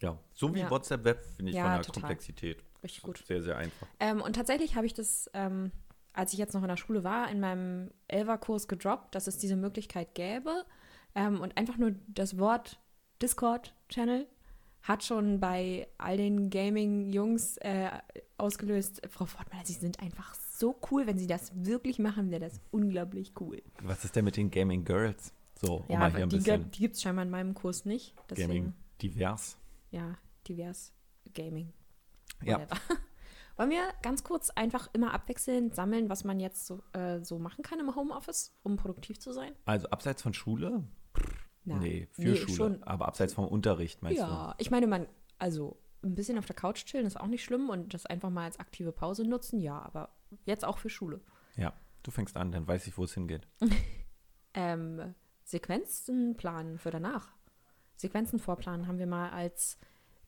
ja, 0.00 0.18
so 0.32 0.54
wie 0.54 0.60
Ja. 0.60 0.70
WhatsApp 0.70 1.04
Web 1.04 1.24
finde 1.36 1.50
ich 1.50 1.56
Ja, 1.56 1.64
von 1.64 1.72
der 1.72 1.82
total. 1.82 2.02
Komplexität. 2.02 2.64
Richtig 2.82 3.02
gut. 3.02 3.22
Sehr, 3.26 3.42
sehr 3.42 3.56
einfach. 3.56 3.86
Ähm, 4.00 4.20
und 4.20 4.34
tatsächlich 4.34 4.74
habe 4.76 4.86
ich 4.86 4.94
das, 4.94 5.30
ähm, 5.34 5.70
als 6.12 6.32
ich 6.32 6.38
jetzt 6.38 6.54
noch 6.54 6.62
in 6.62 6.68
der 6.68 6.76
Schule 6.76 7.04
war, 7.04 7.30
in 7.30 7.40
meinem 7.40 7.90
Elva-Kurs 8.08 8.68
gedroppt, 8.68 9.14
dass 9.14 9.26
es 9.26 9.38
diese 9.38 9.56
Möglichkeit 9.56 10.14
gäbe. 10.14 10.64
Ähm, 11.14 11.40
und 11.40 11.56
einfach 11.56 11.76
nur 11.76 11.94
das 12.08 12.38
Wort 12.38 12.80
Discord-Channel 13.20 14.26
hat 14.82 15.04
schon 15.04 15.38
bei 15.38 15.86
all 15.98 16.16
den 16.16 16.50
Gaming-Jungs 16.50 17.56
äh, 17.58 17.88
ausgelöst, 18.36 19.00
Frau 19.08 19.26
Fortmann, 19.26 19.64
Sie 19.64 19.74
sind 19.74 20.00
einfach 20.00 20.34
so 20.34 20.76
cool, 20.90 21.06
wenn 21.06 21.18
Sie 21.18 21.28
das 21.28 21.52
wirklich 21.54 21.98
machen, 21.98 22.30
wäre 22.30 22.40
das 22.40 22.60
unglaublich 22.72 23.32
cool. 23.40 23.62
Was 23.82 24.04
ist 24.04 24.16
denn 24.16 24.24
mit 24.24 24.36
den 24.36 24.50
Gaming 24.50 24.84
Girls? 24.84 25.32
So, 25.60 25.84
um 25.86 25.92
ja, 25.92 25.98
mal 25.98 26.10
hier 26.10 26.24
ein 26.24 26.28
die, 26.28 26.36
bisschen 26.38 26.70
die 26.72 26.80
gibt 26.80 26.96
es 26.96 27.02
scheinbar 27.02 27.24
in 27.24 27.30
meinem 27.30 27.54
Kurs 27.54 27.84
nicht. 27.84 28.14
Deswegen, 28.28 28.48
Gaming 28.48 28.72
divers. 29.00 29.56
ja, 29.90 30.18
divers 30.48 30.92
Gaming. 31.32 31.72
Ja. 32.44 32.66
Wollen 33.56 33.70
wir 33.70 33.82
ganz 34.02 34.24
kurz 34.24 34.50
einfach 34.50 34.88
immer 34.94 35.12
abwechselnd 35.12 35.74
sammeln, 35.74 36.08
was 36.08 36.24
man 36.24 36.40
jetzt 36.40 36.66
so, 36.66 36.82
äh, 36.94 37.20
so 37.22 37.38
machen 37.38 37.62
kann 37.62 37.80
im 37.80 37.94
Homeoffice, 37.94 38.56
um 38.62 38.76
produktiv 38.76 39.20
zu 39.20 39.32
sein? 39.32 39.52
Also 39.66 39.88
abseits 39.90 40.22
von 40.22 40.32
Schule? 40.32 40.84
Nein. 41.64 41.78
Nee, 41.78 42.08
für 42.12 42.22
Nee, 42.22 42.36
Schule. 42.36 42.54
schon. 42.54 42.82
Aber 42.82 43.06
abseits 43.06 43.34
vom 43.34 43.46
Unterricht, 43.46 44.02
meinst 44.02 44.18
Ja, 44.18 44.54
ich 44.58 44.70
meine, 44.70 44.86
man, 44.86 45.06
also 45.38 45.78
ein 46.02 46.14
bisschen 46.14 46.38
auf 46.38 46.46
der 46.46 46.56
Couch 46.56 46.84
chillen 46.86 47.06
ist 47.06 47.20
auch 47.20 47.26
nicht 47.26 47.44
schlimm 47.44 47.68
und 47.68 47.94
das 47.94 48.06
einfach 48.06 48.30
mal 48.30 48.44
als 48.44 48.58
aktive 48.58 48.90
Pause 48.90 49.24
nutzen, 49.24 49.60
ja, 49.60 49.80
aber 49.80 50.08
jetzt 50.44 50.64
auch 50.64 50.78
für 50.78 50.90
Schule. 50.90 51.20
du? 51.54 51.62
Ja, 51.62 51.72
du 52.02 52.10
fängst 52.10 52.36
an, 52.36 52.50
dann 52.52 52.66
weiß 52.66 52.86
ich, 52.86 52.96
wo 52.98 53.04
es 53.04 53.14
hingeht. 53.14 53.46
Ähm, 54.54 55.14
Sequenzen 55.44 56.36
planen 56.36 56.78
für 56.78 56.90
danach. 56.90 57.32
Sequenzen 57.96 58.38
vorplanen 58.38 58.86
haben 58.86 58.98
wir 58.98 59.06
mal 59.06 59.30
als 59.30 59.78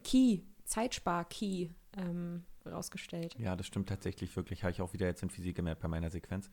Key, 0.03 0.45
Zeitspar-Key 0.65 1.69
ähm, 1.97 2.45
rausgestellt. 2.67 3.37
Ja, 3.39 3.57
das 3.57 3.67
stimmt 3.67 3.89
tatsächlich 3.89 4.35
wirklich. 4.37 4.63
Habe 4.63 4.73
ich 4.73 4.83
auch 4.83 4.93
wieder 4.93 5.07
jetzt 5.07 5.23
in 5.23 5.31
Physik 5.31 5.57
gemerkt 5.57 5.81
bei 5.81 5.89
meiner 5.89 6.11
Sequenz. 6.11 6.51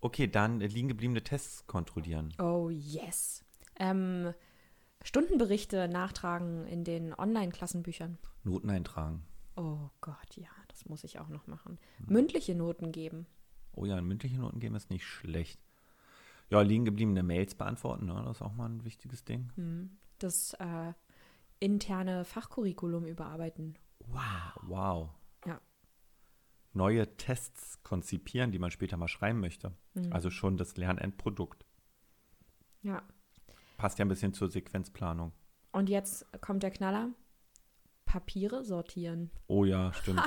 Okay, 0.00 0.26
dann 0.26 0.60
liegen 0.60 0.88
gebliebene 0.88 1.22
Tests 1.22 1.66
kontrollieren. 1.66 2.34
Oh, 2.38 2.68
yes. 2.70 3.44
Ähm, 3.78 4.34
Stundenberichte 5.02 5.88
nachtragen 5.88 6.66
in 6.66 6.84
den 6.84 7.14
Online-Klassenbüchern. 7.14 8.18
Noten 8.42 8.70
eintragen. 8.70 9.24
Oh 9.56 9.90
Gott, 10.00 10.36
ja, 10.36 10.48
das 10.68 10.86
muss 10.86 11.04
ich 11.04 11.18
auch 11.18 11.28
noch 11.28 11.46
machen. 11.46 11.78
Mündliche 12.06 12.54
Noten 12.54 12.90
geben. 12.90 13.26
Oh 13.72 13.84
ja, 13.84 14.00
mündliche 14.00 14.38
Noten 14.38 14.60
geben 14.60 14.74
ist 14.74 14.90
nicht 14.90 15.04
schlecht. 15.04 15.60
Ja, 16.50 16.60
liegen 16.60 16.84
gebliebene 16.84 17.22
Mails 17.22 17.54
beantworten, 17.54 18.06
ne? 18.06 18.22
das 18.26 18.38
ist 18.38 18.42
auch 18.42 18.54
mal 18.54 18.68
ein 18.68 18.84
wichtiges 18.84 19.24
Ding. 19.24 19.50
Hm. 19.56 19.96
Das 20.18 20.54
äh, 20.54 20.92
interne 21.60 22.24
Fachcurriculum 22.24 23.06
überarbeiten. 23.06 23.76
Wow. 24.08 24.62
Wow. 24.62 25.10
Ja. 25.46 25.60
Neue 26.72 27.16
Tests 27.16 27.82
konzipieren, 27.82 28.52
die 28.52 28.58
man 28.58 28.70
später 28.70 28.96
mal 28.96 29.08
schreiben 29.08 29.40
möchte. 29.40 29.72
Mhm. 29.94 30.12
Also 30.12 30.30
schon 30.30 30.56
das 30.56 30.76
Lernendprodukt. 30.76 31.64
Ja. 32.82 33.02
Passt 33.76 33.98
ja 33.98 34.04
ein 34.04 34.08
bisschen 34.08 34.34
zur 34.34 34.48
Sequenzplanung. 34.48 35.32
Und 35.72 35.88
jetzt 35.88 36.26
kommt 36.40 36.62
der 36.62 36.70
Knaller. 36.70 37.10
Papiere 38.04 38.64
sortieren. 38.64 39.30
Oh 39.48 39.64
ja, 39.64 39.92
stimmt. 39.92 40.20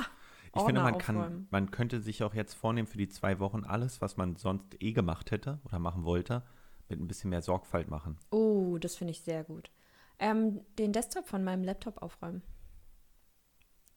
Ich 0.54 0.62
finde, 0.62 0.82
man 0.82 0.98
kann, 0.98 1.46
man 1.50 1.70
könnte 1.70 2.00
sich 2.00 2.22
auch 2.22 2.34
jetzt 2.34 2.54
vornehmen 2.54 2.88
für 2.88 2.98
die 2.98 3.08
zwei 3.08 3.38
Wochen 3.38 3.64
alles, 3.64 4.00
was 4.00 4.16
man 4.16 4.36
sonst 4.36 4.82
eh 4.82 4.92
gemacht 4.92 5.30
hätte 5.30 5.60
oder 5.64 5.78
machen 5.78 6.04
wollte, 6.04 6.42
mit 6.88 6.98
ein 6.98 7.06
bisschen 7.06 7.30
mehr 7.30 7.42
Sorgfalt 7.42 7.88
machen. 7.88 8.18
Oh, 8.30 8.78
das 8.78 8.96
finde 8.96 9.12
ich 9.12 9.20
sehr 9.20 9.44
gut. 9.44 9.70
Ähm, 10.18 10.60
den 10.78 10.92
Desktop 10.92 11.28
von 11.28 11.44
meinem 11.44 11.62
Laptop 11.62 12.02
aufräumen. 12.02 12.42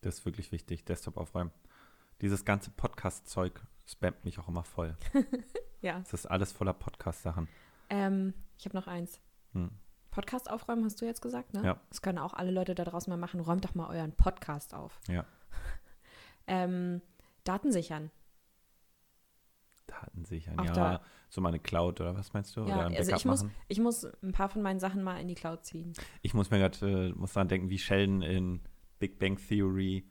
Das 0.01 0.19
ist 0.19 0.25
wirklich 0.25 0.51
wichtig. 0.51 0.83
Desktop 0.85 1.17
aufräumen. 1.17 1.51
Dieses 2.21 2.45
ganze 2.45 2.71
Podcast-Zeug 2.71 3.61
spammt 3.85 4.23
mich 4.25 4.39
auch 4.39 4.47
immer 4.47 4.63
voll. 4.63 4.97
Ja. 5.83 5.97
Es 6.05 6.13
ist 6.13 6.27
alles 6.27 6.51
voller 6.51 6.73
Podcast-Sachen. 6.73 7.47
Ähm, 7.89 8.35
ich 8.59 8.65
habe 8.65 8.77
noch 8.77 8.85
eins. 8.85 9.19
Hm. 9.53 9.71
Podcast 10.11 10.47
aufräumen, 10.47 10.85
hast 10.85 11.01
du 11.01 11.05
jetzt 11.05 11.23
gesagt, 11.23 11.55
ne? 11.55 11.65
Ja. 11.65 11.79
Das 11.89 12.03
können 12.03 12.19
auch 12.19 12.35
alle 12.35 12.51
Leute 12.51 12.75
da 12.75 12.83
draußen 12.83 13.09
mal 13.09 13.17
machen. 13.17 13.39
Räumt 13.39 13.65
doch 13.65 13.73
mal 13.73 13.89
euren 13.89 14.11
Podcast 14.11 14.75
auf. 14.75 14.99
Ja. 15.07 15.25
Ähm, 16.47 17.01
Daten 17.43 17.71
sichern. 17.71 18.11
Daten 19.87 20.25
sichern. 20.25 20.59
Auf 20.59 20.67
Ja, 20.67 20.73
der- 20.73 21.01
so 21.29 21.41
mal 21.41 21.49
eine 21.49 21.59
Cloud 21.59 22.01
oder 22.01 22.15
was 22.15 22.33
meinst 22.33 22.55
du? 22.55 22.61
Ja, 22.61 22.65
oder 22.75 22.85
ein 22.87 22.95
also 22.95 23.09
Backup 23.09 23.19
ich 23.19 23.25
muss, 23.25 23.43
machen? 23.43 23.55
ich 23.69 23.79
muss 23.79 24.03
ein 24.21 24.31
paar 24.33 24.49
von 24.49 24.61
meinen 24.61 24.79
Sachen 24.79 25.01
mal 25.01 25.17
in 25.19 25.27
die 25.27 25.35
Cloud 25.35 25.65
ziehen. 25.65 25.93
Ich 26.21 26.33
muss 26.33 26.51
mir 26.51 26.59
gerade, 26.59 27.07
äh, 27.09 27.13
muss 27.13 27.33
daran 27.33 27.47
denken, 27.47 27.69
wie 27.69 27.79
Sheldon 27.79 28.21
in 28.21 28.61
Big 29.01 29.19
Bang 29.19 29.37
Theory 29.37 30.05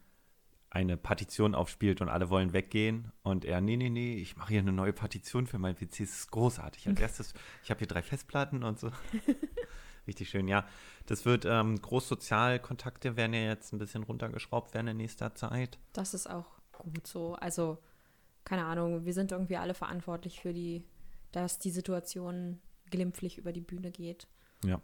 eine 0.68 0.96
Partition 0.96 1.54
aufspielt 1.54 2.00
und 2.00 2.08
alle 2.08 2.28
wollen 2.28 2.52
weggehen 2.52 3.10
und 3.22 3.44
er, 3.44 3.60
nee, 3.60 3.76
nee, 3.76 3.90
nee, 3.90 4.14
ich 4.16 4.36
mache 4.36 4.50
hier 4.50 4.60
eine 4.60 4.72
neue 4.72 4.92
Partition 4.92 5.46
für 5.46 5.58
mein 5.58 5.74
PC, 5.74 6.00
es 6.00 6.20
ist 6.20 6.30
großartig. 6.30 6.86
Als 6.86 7.00
erstes, 7.00 7.34
ich 7.64 7.70
habe 7.70 7.78
hier 7.78 7.88
drei 7.88 8.02
Festplatten 8.02 8.62
und 8.62 8.78
so. 8.78 8.90
Richtig 10.06 10.28
schön, 10.28 10.48
ja. 10.48 10.66
Das 11.06 11.24
wird, 11.24 11.44
ähm, 11.44 11.80
Großsozialkontakte 11.80 13.16
werden 13.16 13.34
ja 13.34 13.40
jetzt 13.40 13.72
ein 13.72 13.78
bisschen 13.78 14.02
runtergeschraubt 14.02 14.74
werden 14.74 14.88
in 14.88 14.96
nächster 14.96 15.34
Zeit. 15.34 15.78
Das 15.92 16.14
ist 16.14 16.28
auch 16.28 16.46
gut 16.72 17.06
so. 17.06 17.34
Also, 17.34 17.78
keine 18.44 18.64
Ahnung, 18.64 19.04
wir 19.04 19.12
sind 19.12 19.32
irgendwie 19.32 19.56
alle 19.56 19.74
verantwortlich 19.74 20.40
für 20.40 20.52
die, 20.52 20.84
dass 21.32 21.58
die 21.58 21.70
Situation 21.70 22.60
glimpflich 22.90 23.38
über 23.38 23.52
die 23.52 23.60
Bühne 23.60 23.90
geht. 23.90 24.28
Ja. 24.64 24.80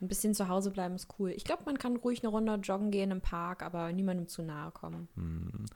Ein 0.00 0.08
bisschen 0.08 0.34
zu 0.34 0.48
Hause 0.48 0.70
bleiben 0.70 0.94
ist 0.94 1.14
cool. 1.18 1.30
Ich 1.30 1.44
glaube, 1.44 1.64
man 1.66 1.78
kann 1.78 1.96
ruhig 1.96 2.22
eine 2.22 2.30
Runde 2.30 2.54
joggen 2.54 2.90
gehen 2.90 3.10
im 3.10 3.20
Park, 3.20 3.62
aber 3.62 3.92
niemandem 3.92 4.28
zu 4.28 4.42
nahe 4.42 4.70
kommen. 4.70 5.08
Hm. 5.14 5.66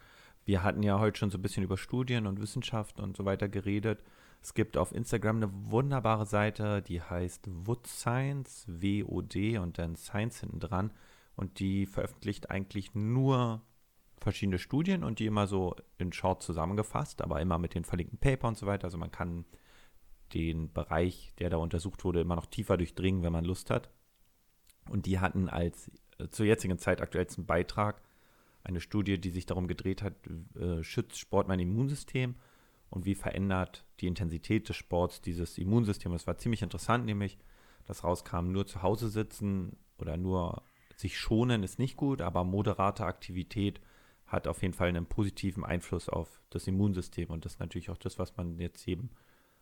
Wir 0.45 0.63
hatten 0.63 0.83
ja 0.83 0.99
heute 0.99 1.19
schon 1.19 1.31
so 1.31 1.39
ein 1.39 1.43
bisschen 1.43 1.63
über 1.63 1.77
Studien 1.77 2.27
und 2.27 2.41
Wissenschaft 2.41 3.01
und 3.01 3.17
so 3.17 3.25
weiter 3.25 3.49
geredet. 3.49 4.03
Es 4.43 4.53
gibt 4.53 4.77
auf 4.77 4.93
Instagram 4.93 5.37
eine 5.37 5.51
wunderbare 5.71 6.27
Seite, 6.27 6.83
die 6.83 7.01
heißt 7.01 7.49
Wood 7.49 7.87
Science, 7.87 8.65
W-O-D 8.69 9.59
und 9.59 9.79
dann 9.79 9.97
Science 9.97 10.41
hinten 10.41 10.61
dran. 10.61 10.93
Und 11.37 11.59
die 11.59 11.87
veröffentlicht 11.87 12.51
eigentlich 12.51 12.95
nur 12.95 13.63
verschiedene 14.21 14.59
Studien 14.59 15.03
und 15.03 15.19
die 15.19 15.27
immer 15.27 15.47
so 15.47 15.77
in 15.99 16.13
Short 16.13 16.43
zusammengefasst, 16.43 17.23
aber 17.23 17.41
immer 17.41 17.59
mit 17.59 17.75
den 17.75 17.85
verlinkten 17.85 18.19
Paper 18.19 18.49
und 18.49 18.59
so 18.59 18.67
weiter. 18.67 18.85
Also 18.85 18.99
man 18.99 19.11
kann 19.11 19.45
den 20.33 20.73
Bereich, 20.73 21.33
der 21.39 21.51
da 21.51 21.57
untersucht 21.57 22.05
wurde, 22.05 22.21
immer 22.21 22.37
noch 22.37 22.47
tiefer 22.47 22.77
durchdringen, 22.77 23.23
wenn 23.23 23.33
man 23.33 23.45
Lust 23.45 23.71
hat. 23.71 23.91
Und 24.89 25.07
die 25.07 25.21
hatten 25.21 25.49
als 25.49 25.91
äh, 26.19 26.29
zur 26.29 26.47
jetzigen 26.47 26.79
Zeit 26.79 27.01
aktuellsten 27.01 27.47
Beitrag 27.47 28.03
eine 28.63 28.81
Studie, 28.81 29.21
die 29.21 29.31
sich 29.31 29.47
darum 29.47 29.69
gedreht 29.69 30.03
hat, 30.03 30.15
äh, 30.57 30.83
schützt 30.83 31.19
Sport 31.19 31.49
mein 31.49 31.61
Immunsystem 31.61 32.35
und 32.91 33.05
wie 33.05 33.15
verändert 33.15 33.85
die 34.01 34.07
Intensität 34.07 34.69
des 34.69 34.77
Sports 34.77 35.21
dieses 35.21 35.59
Immunsystem. 35.59 36.13
Das 36.13 36.27
war 36.27 36.39
ziemlich 36.39 36.63
interessant, 36.63 37.05
nämlich, 37.05 37.39
dass 37.87 38.05
rauskam, 38.05 38.53
nur 38.53 38.67
zu 38.67 38.83
Hause 38.83 39.09
sitzen 39.09 39.77
oder 39.99 40.17
nur 40.17 40.63
sich 40.97 41.19
schonen 41.19 41.63
ist 41.63 41.79
nicht 41.79 41.97
gut, 41.97 42.23
aber 42.23 42.45
moderate 42.45 43.05
Aktivität 43.05 43.81
hat 44.27 44.47
auf 44.47 44.63
jeden 44.63 44.75
Fall 44.75 44.89
einen 44.89 45.07
positiven 45.07 45.65
Einfluss 45.65 46.09
auf 46.09 46.41
das 46.51 46.67
Immunsystem 46.67 47.29
und 47.31 47.45
das 47.45 47.55
ist 47.55 47.61
natürlich 47.61 47.91
auch 47.91 47.99
das, 47.99 48.19
was 48.19 48.37
man 48.37 48.59
jetzt 48.59 48.87
jedem 48.87 49.11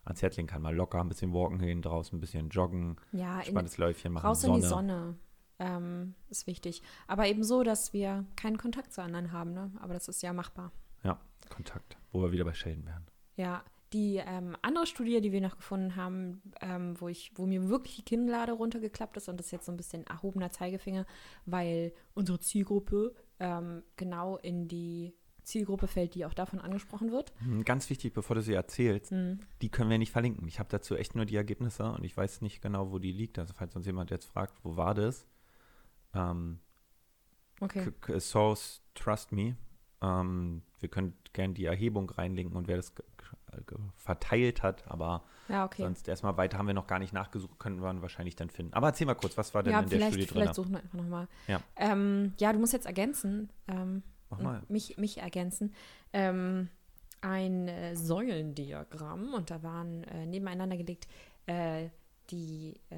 ans 0.04 0.22
Herz 0.22 0.36
legen 0.36 0.48
kann. 0.48 0.62
Mal 0.62 0.74
locker 0.74 1.00
ein 1.00 1.08
bisschen 1.08 1.32
walken 1.32 1.58
gehen, 1.58 1.82
draußen 1.82 2.16
ein 2.16 2.20
bisschen 2.20 2.48
joggen, 2.48 2.96
Ja, 3.12 3.42
spannendes 3.42 3.78
Läufchen 3.78 4.12
machen, 4.12 4.26
raus 4.26 4.44
in 4.44 4.54
die 4.54 4.62
Sonne 4.62 5.16
ähm, 5.58 6.14
ist 6.28 6.46
wichtig. 6.46 6.82
Aber 7.06 7.26
eben 7.26 7.44
so, 7.44 7.62
dass 7.62 7.92
wir 7.92 8.24
keinen 8.36 8.58
Kontakt 8.58 8.92
zu 8.92 9.02
anderen 9.02 9.32
haben. 9.32 9.52
Ne? 9.52 9.70
Aber 9.80 9.94
das 9.94 10.08
ist 10.08 10.22
ja 10.22 10.32
machbar. 10.32 10.72
Ja, 11.04 11.20
Kontakt, 11.48 11.96
wo 12.10 12.20
wir 12.22 12.32
wieder 12.32 12.44
bei 12.44 12.54
Sheldon 12.54 12.86
wären. 12.86 13.06
Ja, 13.36 13.64
die 13.92 14.16
ähm, 14.16 14.56
andere 14.62 14.86
Studie, 14.86 15.20
die 15.20 15.32
wir 15.32 15.40
noch 15.40 15.56
gefunden 15.56 15.96
haben, 15.96 16.42
ähm, 16.60 16.98
wo 16.98 17.08
ich, 17.08 17.32
wo 17.34 17.46
mir 17.46 17.68
wirklich 17.68 17.96
die 17.96 18.04
Kinnlade 18.04 18.52
runtergeklappt 18.52 19.16
ist 19.18 19.28
und 19.28 19.38
das 19.38 19.46
ist 19.46 19.52
jetzt 19.52 19.66
so 19.66 19.72
ein 19.72 19.76
bisschen 19.76 20.06
erhobener 20.06 20.50
Zeigefinger, 20.50 21.06
weil 21.44 21.92
unsere 22.14 22.40
Zielgruppe 22.40 23.14
ähm, 23.38 23.82
genau 23.96 24.38
in 24.38 24.66
die 24.66 25.14
Zielgruppe 25.42 25.86
fällt, 25.86 26.14
die 26.14 26.24
auch 26.26 26.34
davon 26.34 26.58
angesprochen 26.60 27.10
wird. 27.12 27.32
Hm, 27.38 27.64
Ganz 27.64 27.88
wichtig, 27.90 28.12
bevor 28.12 28.36
du 28.36 28.42
sie 28.42 28.54
erzählst, 28.54 29.12
Mhm. 29.12 29.40
die 29.60 29.68
können 29.70 29.90
wir 29.90 29.98
nicht 29.98 30.12
verlinken. 30.12 30.46
Ich 30.48 30.58
habe 30.58 30.68
dazu 30.70 30.94
echt 30.96 31.14
nur 31.14 31.24
die 31.24 31.36
Ergebnisse 31.36 31.84
und 31.92 32.04
ich 32.04 32.16
weiß 32.16 32.40
nicht 32.42 32.60
genau, 32.62 32.90
wo 32.92 32.98
die 32.98 33.12
liegt. 33.12 33.38
Also 33.38 33.52
falls 33.56 33.74
uns 33.76 33.86
jemand 33.86 34.10
jetzt 34.10 34.26
fragt, 34.26 34.54
wo 34.62 34.76
war 34.76 34.94
das? 34.94 35.26
Ähm, 36.14 36.58
Okay. 37.60 37.92
Source 38.18 38.82
Trust 38.94 39.30
Me. 39.30 39.56
Ähm, 40.00 40.62
wir 40.80 40.88
können 40.88 41.16
gerne 41.32 41.54
die 41.54 41.64
Erhebung 41.66 42.10
reinlinken 42.10 42.56
und 42.56 42.66
wer 42.66 42.76
das 42.76 42.92
verteilt 43.96 44.62
hat, 44.64 44.88
aber 44.88 45.22
Ja, 45.48 45.64
okay. 45.64 45.82
sonst 45.82 46.08
erstmal 46.08 46.36
weiter 46.36 46.58
haben 46.58 46.66
wir 46.66 46.74
noch 46.74 46.86
gar 46.88 46.98
nicht 46.98 47.12
nachgesucht, 47.12 47.58
können 47.60 47.80
wir 47.80 48.02
wahrscheinlich 48.02 48.34
dann 48.34 48.50
finden. 48.50 48.72
Aber 48.74 48.88
erzähl 48.88 49.06
mal 49.06 49.14
kurz, 49.14 49.36
was 49.36 49.54
war 49.54 49.62
denn 49.62 49.74
ja, 49.74 49.80
in 49.80 49.88
der 49.88 49.98
vielleicht, 49.98 50.12
Studie 50.14 50.26
drin? 50.26 50.34
vielleicht 50.42 50.54
suchen 50.54 50.72
wir 50.72 50.78
einfach 50.80 50.98
nochmal. 50.98 51.28
Ja. 51.46 51.60
Ähm, 51.76 52.32
ja, 52.40 52.52
du 52.52 52.58
musst 52.58 52.72
jetzt 52.72 52.86
ergänzen. 52.86 53.50
Ähm. 53.68 54.02
Mich, 54.68 54.96
mich 54.96 55.18
ergänzen. 55.18 55.74
Ähm, 56.12 56.68
ein 57.20 57.68
äh, 57.68 57.96
Säulendiagramm 57.96 59.34
und 59.34 59.50
da 59.50 59.62
waren 59.62 60.04
äh, 60.04 60.26
nebeneinander 60.26 60.76
gelegt 60.76 61.06
äh, 61.46 61.88
die 62.30 62.80
äh, 62.90 62.96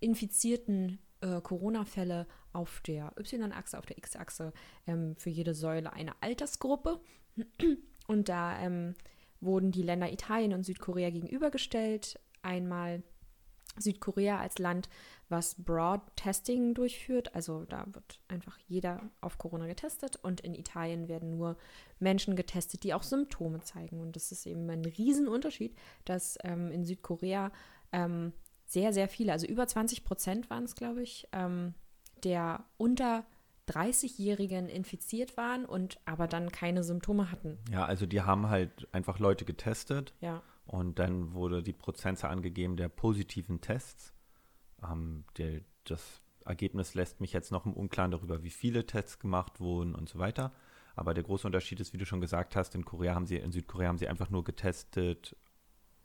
infizierten 0.00 0.98
äh, 1.20 1.40
Corona-Fälle 1.40 2.26
auf 2.52 2.80
der 2.86 3.12
Y-Achse, 3.18 3.78
auf 3.78 3.86
der 3.86 3.98
X-Achse 3.98 4.52
ähm, 4.86 5.16
für 5.16 5.30
jede 5.30 5.54
Säule 5.54 5.92
eine 5.92 6.12
Altersgruppe. 6.22 7.00
Und 8.06 8.28
da 8.28 8.58
ähm, 8.60 8.94
wurden 9.40 9.70
die 9.70 9.82
Länder 9.82 10.12
Italien 10.12 10.54
und 10.54 10.64
Südkorea 10.64 11.10
gegenübergestellt. 11.10 12.18
Einmal 12.42 13.02
Südkorea 13.82 14.38
als 14.38 14.58
Land, 14.58 14.88
was 15.28 15.54
Broad 15.56 16.00
Testing 16.16 16.74
durchführt. 16.74 17.34
Also 17.34 17.64
da 17.64 17.86
wird 17.92 18.20
einfach 18.28 18.58
jeder 18.66 19.10
auf 19.20 19.38
Corona 19.38 19.66
getestet 19.66 20.16
und 20.16 20.40
in 20.40 20.54
Italien 20.54 21.08
werden 21.08 21.30
nur 21.30 21.56
Menschen 21.98 22.36
getestet, 22.36 22.82
die 22.82 22.94
auch 22.94 23.02
Symptome 23.02 23.60
zeigen. 23.60 24.00
Und 24.00 24.16
das 24.16 24.32
ist 24.32 24.46
eben 24.46 24.68
ein 24.70 24.84
Riesenunterschied, 24.84 25.76
dass 26.04 26.38
ähm, 26.44 26.70
in 26.70 26.84
Südkorea 26.84 27.52
ähm, 27.92 28.32
sehr, 28.66 28.92
sehr 28.92 29.08
viele, 29.08 29.32
also 29.32 29.46
über 29.46 29.66
20 29.66 30.04
Prozent 30.04 30.50
waren 30.50 30.64
es, 30.64 30.74
glaube 30.74 31.02
ich, 31.02 31.26
ähm, 31.32 31.74
der 32.24 32.64
unter 32.76 33.24
30-Jährigen 33.68 34.68
infiziert 34.68 35.36
waren 35.36 35.64
und 35.64 35.98
aber 36.04 36.26
dann 36.26 36.50
keine 36.50 36.82
Symptome 36.82 37.30
hatten. 37.30 37.58
Ja, 37.70 37.84
also 37.84 38.06
die 38.06 38.22
haben 38.22 38.48
halt 38.48 38.88
einfach 38.92 39.18
Leute 39.18 39.44
getestet 39.44 40.14
Ja. 40.20 40.42
Und 40.68 40.98
dann 40.98 41.32
wurde 41.32 41.62
die 41.62 41.72
Prozentzahl 41.72 42.30
angegeben 42.30 42.76
der 42.76 42.90
positiven 42.90 43.62
Tests. 43.62 44.12
Ähm, 44.84 45.24
der, 45.38 45.62
das 45.84 46.20
Ergebnis 46.44 46.94
lässt 46.94 47.22
mich 47.22 47.32
jetzt 47.32 47.50
noch 47.50 47.64
im 47.64 47.72
Unklaren 47.72 48.10
darüber, 48.10 48.42
wie 48.42 48.50
viele 48.50 48.84
Tests 48.84 49.18
gemacht 49.18 49.60
wurden 49.60 49.94
und 49.94 50.10
so 50.10 50.18
weiter. 50.18 50.52
Aber 50.94 51.14
der 51.14 51.24
große 51.24 51.46
Unterschied 51.46 51.80
ist, 51.80 51.94
wie 51.94 51.98
du 51.98 52.04
schon 52.04 52.20
gesagt 52.20 52.54
hast, 52.54 52.74
in 52.74 52.84
Korea 52.84 53.14
haben 53.14 53.26
sie, 53.26 53.36
in 53.36 53.50
Südkorea 53.50 53.88
haben 53.88 53.96
sie 53.98 54.08
einfach 54.08 54.28
nur 54.28 54.44
getestet 54.44 55.36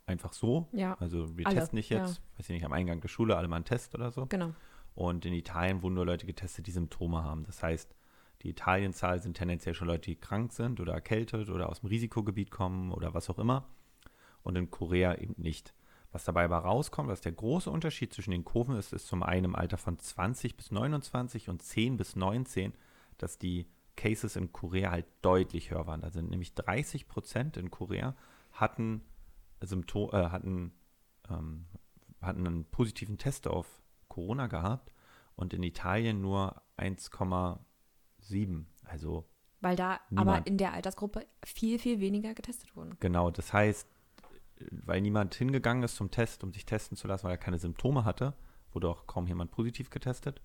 einfach 0.06 0.32
so. 0.34 0.70
Ja, 0.72 0.96
Also 1.00 1.38
wir 1.38 1.46
Alle, 1.46 1.60
testen 1.60 1.78
nicht 1.78 1.90
jetzt, 1.90 2.22
weiß 2.38 2.50
ich 2.50 2.56
nicht, 2.56 2.66
am 2.66 2.74
Eingang 2.74 3.02
der 3.02 3.08
Schule 3.10 3.36
alle 3.36 3.48
mal 3.48 3.58
einen 3.58 3.66
Test 3.66 3.96
oder 3.96 4.12
so. 4.12 4.26
genau. 4.28 4.54
Und 4.96 5.26
in 5.26 5.34
Italien 5.34 5.82
wurden 5.82 5.96
nur 5.96 6.06
Leute 6.06 6.26
getestet, 6.28 6.68
die 6.68 6.72
Symptome 6.72 7.24
haben. 7.24 7.44
Das 7.46 7.64
heißt, 7.64 7.96
die 8.44 8.50
Italienzahl 8.50 9.22
sind 9.22 9.36
tendenziell 9.36 9.74
schon 9.74 9.88
Leute, 9.88 10.12
die 10.12 10.16
krank 10.16 10.54
sind 10.54 10.80
oder 10.80 10.94
erkältet 10.94 11.50
oder 11.50 11.70
aus 11.70 11.80
dem 11.80 11.90
Risikogebiet 11.90 12.52
kommen 12.52 12.92
oder 12.92 13.14
was 13.14 13.30
auch 13.30 13.40
immer. 13.40 13.68
Und 14.44 14.56
in 14.56 14.70
Korea 14.70 15.16
eben 15.16 15.36
nicht. 15.38 15.74
Was 16.12 16.26
dabei 16.26 16.46
aber 16.46 16.60
rauskommt, 16.60 17.10
was 17.10 17.22
der 17.22 17.32
große 17.32 17.72
Unterschied 17.72 18.14
zwischen 18.14 18.32
den 18.32 18.44
Kurven 18.44 18.76
ist, 18.76 18.94
ist 18.94 19.08
zum 19.08 19.24
einen 19.24 19.46
im 19.46 19.56
Alter 19.56 19.78
von 19.78 19.98
20 19.98 20.56
bis 20.56 20.70
29 20.70 21.50
und 21.50 21.64
10 21.64 21.98
bis 21.98 22.16
19, 22.16 22.74
dass 23.18 23.40
die 23.40 23.68
Cases 23.96 24.36
in 24.36 24.52
Korea 24.52 24.92
halt 24.92 25.08
deutlich 25.22 25.72
höher 25.72 25.88
waren. 25.88 26.02
Da 26.02 26.12
sind 26.12 26.30
nämlich 26.30 26.54
30 26.54 27.08
Prozent 27.08 27.58
in 27.58 27.72
Korea 27.72 28.16
hatten 28.54 29.02
Symptome, 29.62 30.14
äh, 30.14 30.30
hatten, 30.30 30.74
ähm, 31.30 31.66
hatten 32.22 32.46
einen 32.46 32.66
positiven 32.66 33.18
Test 33.18 33.48
auf 33.48 33.82
Corona 34.08 34.48
gehabt 34.48 34.94
und 35.36 35.54
in 35.54 35.64
Italien 35.64 36.22
nur 36.22 36.62
1,7. 36.78 38.66
Also 38.84 39.28
Weil 39.62 39.76
da 39.76 40.00
Niemand. 40.10 40.30
aber 40.30 40.48
in 40.48 40.58
der 40.58 40.74
Altersgruppe 40.74 41.26
viel, 41.44 41.80
viel 41.80 42.00
weniger 42.00 42.34
getestet 42.34 42.76
wurden. 42.76 42.98
genau, 43.00 43.32
das 43.32 43.54
heißt, 43.54 43.88
weil 44.72 45.02
niemand 45.02 45.36
hingegangen 45.36 45.84
ist 45.84 45.96
zum 45.96 46.12
Test, 46.12 46.44
um 46.44 46.52
sich 46.54 46.66
testen 46.66 46.98
zu 46.98 47.08
lassen, 47.08 47.24
weil 47.26 47.32
er 47.34 47.38
keine 47.38 47.60
Symptome 47.60 48.06
hatte, 48.06 48.34
wurde 48.72 48.90
auch 48.90 49.06
kaum 49.08 49.28
jemand 49.28 49.52
positiv 49.52 49.90
getestet. 49.90 50.42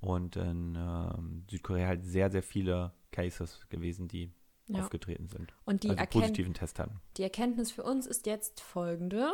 Und 0.00 0.36
in 0.36 0.76
ähm, 0.76 1.44
Südkorea 1.50 1.88
halt 1.88 2.04
sehr, 2.04 2.30
sehr 2.30 2.42
viele 2.42 2.92
Cases 3.10 3.66
gewesen, 3.68 4.06
die 4.08 4.32
Ja. 4.68 4.80
aufgetreten 4.84 5.28
sind. 5.28 5.52
Und 5.64 5.82
die, 5.82 5.90
also 5.90 6.04
positiven 6.06 6.54
Test 6.54 6.78
hatten. 6.78 7.00
die 7.16 7.22
Erkenntnis 7.22 7.72
für 7.72 7.82
uns 7.82 8.06
ist 8.06 8.26
jetzt 8.26 8.60
folgende. 8.60 9.32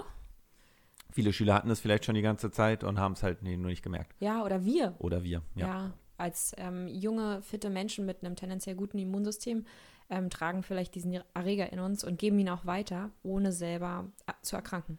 Viele 1.11 1.33
Schüler 1.33 1.55
hatten 1.55 1.71
es 1.71 1.81
vielleicht 1.81 2.05
schon 2.05 2.15
die 2.15 2.23
ganze 2.23 2.51
Zeit 2.51 2.83
und 2.83 2.99
haben 2.99 3.13
es 3.13 3.23
halt 3.23 3.43
nur 3.43 3.57
nicht 3.57 3.83
gemerkt. 3.83 4.15
Ja, 4.21 4.43
oder 4.43 4.65
wir. 4.65 4.95
Oder 4.99 5.23
wir. 5.23 5.43
Ja. 5.55 5.67
Ja, 5.67 5.93
als 6.17 6.53
ähm, 6.59 6.89
junge, 6.89 7.43
fitte 7.43 7.71
Menschen 7.71 8.07
mit 8.07 8.23
einem 8.23 8.37
tendenziell 8.37 8.77
guten 8.77 8.99
Immunsystem 8.99 9.65
ähm, 10.11 10.31
tragen 10.31 10.63
vielleicht 10.63 10.95
diesen 10.95 11.21
Erreger 11.35 11.73
in 11.73 11.81
uns 11.81 12.05
und 12.05 12.19
geben 12.19 12.39
ihn 12.39 12.49
auch 12.49 12.67
weiter, 12.67 13.11
ohne 13.23 13.53
selber 13.53 14.11
äh, 14.27 14.33
zu 14.43 14.57
erkranken. 14.57 14.99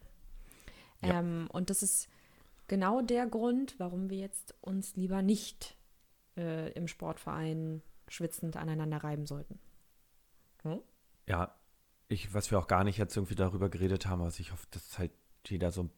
Ja. 1.01 1.19
Ähm, 1.19 1.47
und 1.51 1.69
das 1.69 1.84
ist 1.84 2.10
genau 2.67 3.01
der 3.01 3.28
Grund, 3.28 3.75
warum 3.78 4.10
wir 4.10 4.17
jetzt 4.17 4.56
uns 4.62 4.95
lieber 4.95 5.21
nicht 5.21 5.75
äh, 6.38 6.71
im 6.73 6.88
Sportverein 6.88 7.82
schwitzend 8.08 8.58
aneinander 8.58 8.97
reiben 8.97 9.25
sollten. 9.25 9.60
Ja, 11.28 11.56
ich, 12.08 12.34
was 12.34 12.51
wir 12.51 12.60
auch 12.60 12.67
gar 12.67 12.84
nicht 12.84 12.97
jetzt 12.97 13.15
irgendwie 13.15 13.36
darüber 13.36 13.69
geredet 13.69 14.06
haben, 14.06 14.21
was 14.21 14.39
ich 14.39 14.51
hoffe, 14.51 14.67
dass 14.71 14.97
halt 14.97 15.12
jeder 15.45 15.71
so 15.71 15.89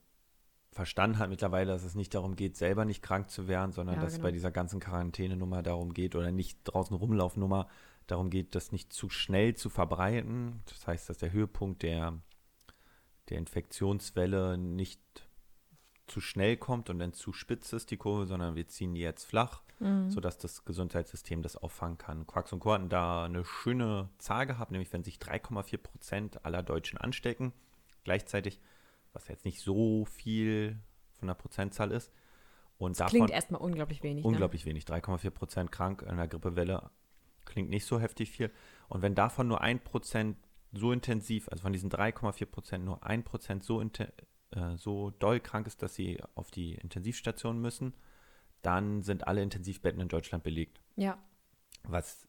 verstanden 0.77 1.19
hat 1.19 1.29
mittlerweile, 1.29 1.71
dass 1.73 1.83
es 1.83 1.95
nicht 1.95 2.13
darum 2.15 2.35
geht, 2.37 2.55
selber 2.55 2.85
nicht 2.85 3.01
krank 3.03 3.29
zu 3.29 3.47
werden, 3.49 3.73
sondern 3.73 3.95
Ja, 3.95 4.01
dass 4.01 4.13
es 4.13 4.17
genau. 4.19 4.27
bei 4.29 4.31
dieser 4.31 4.51
ganzen 4.51 4.79
Quarantänenummer 4.79 5.61
darum 5.61 5.93
geht 5.93 6.15
oder 6.15 6.31
nicht 6.31 6.59
draußen 6.63 6.95
rumlaufnummer 6.95 7.67
darum 8.07 8.29
geht, 8.29 8.55
das 8.55 8.71
nicht 8.71 8.93
zu 8.93 9.09
schnell 9.09 9.55
zu 9.55 9.69
verbreiten. 9.69 10.61
Das 10.67 10.87
heißt, 10.87 11.09
dass 11.09 11.17
der 11.17 11.33
Höhepunkt 11.33 11.83
der, 11.83 12.13
der 13.29 13.37
Infektionswelle 13.37 14.57
nicht 14.57 15.01
zu 16.07 16.21
schnell 16.21 16.55
kommt 16.55 16.89
und 16.89 16.99
dann 16.99 17.11
zu 17.11 17.33
spitz 17.33 17.73
ist, 17.73 17.91
die 17.91 17.97
Kurve, 17.97 18.25
sondern 18.25 18.55
wir 18.55 18.67
ziehen 18.67 18.93
die 18.93 19.01
jetzt 19.01 19.25
flach 19.25 19.61
Mhm. 19.79 20.09
sodass 20.09 20.39
das 20.39 20.65
Gesundheitssystem 20.65 21.43
das 21.43 21.55
auffangen 21.55 21.99
kann. 21.99 22.25
Quarks 22.25 22.51
und 22.51 22.61
Co. 22.61 22.73
hatten 22.73 22.89
da 22.89 23.25
eine 23.25 23.45
schöne 23.45 24.09
Zahl 24.17 24.47
gehabt, 24.47 24.71
nämlich 24.71 24.91
wenn 24.91 25.03
sich 25.03 25.19
3,4 25.19 25.77
Prozent 25.77 26.43
aller 26.45 26.63
Deutschen 26.63 26.97
anstecken, 26.97 27.53
gleichzeitig, 28.03 28.59
was 29.17 29.27
jetzt 29.27 29.45
nicht 29.45 29.59
so 29.61 30.05
viel 30.05 30.79
von 31.19 31.27
der 31.27 31.35
Prozentzahl 31.35 31.91
ist, 31.91 32.11
und 32.77 32.99
davon 32.99 33.09
Klingt 33.09 33.31
erstmal 33.31 33.59
unglaublich 33.61 34.03
wenig. 34.03 34.23
ne? 34.23 34.27
unglaublich 34.29 34.65
wenig, 34.65 34.83
3,4 34.83 35.31
Prozent 35.31 35.71
krank 35.71 36.03
an 36.05 36.17
der 36.17 36.27
Grippewelle, 36.27 36.91
klingt 37.45 37.69
nicht 37.69 37.85
so 37.85 37.99
heftig 37.99 38.29
viel. 38.29 38.51
Und 38.87 39.01
wenn 39.01 39.15
davon 39.15 39.47
nur 39.47 39.61
ein 39.61 39.79
Prozent 39.83 40.37
so 40.73 40.91
intensiv, 40.91 41.49
also 41.49 41.63
von 41.63 41.73
diesen 41.73 41.89
3,4 41.89 42.45
Prozent 42.45 42.85
nur 42.85 43.03
ein 43.03 43.23
Prozent 43.23 43.63
so, 43.63 43.81
äh, 43.81 43.87
so 44.75 45.09
doll 45.09 45.39
krank 45.39 45.65
ist, 45.65 45.81
dass 45.81 45.95
sie 45.95 46.21
auf 46.35 46.51
die 46.51 46.75
Intensivstation 46.75 47.59
müssen, 47.59 47.95
dann 48.61 49.01
sind 49.01 49.27
alle 49.27 49.41
Intensivbetten 49.41 49.99
in 49.99 50.07
Deutschland 50.07 50.43
belegt. 50.43 50.79
Ne? 50.95 51.05
Ja, 51.05 51.17
Was 51.83 52.27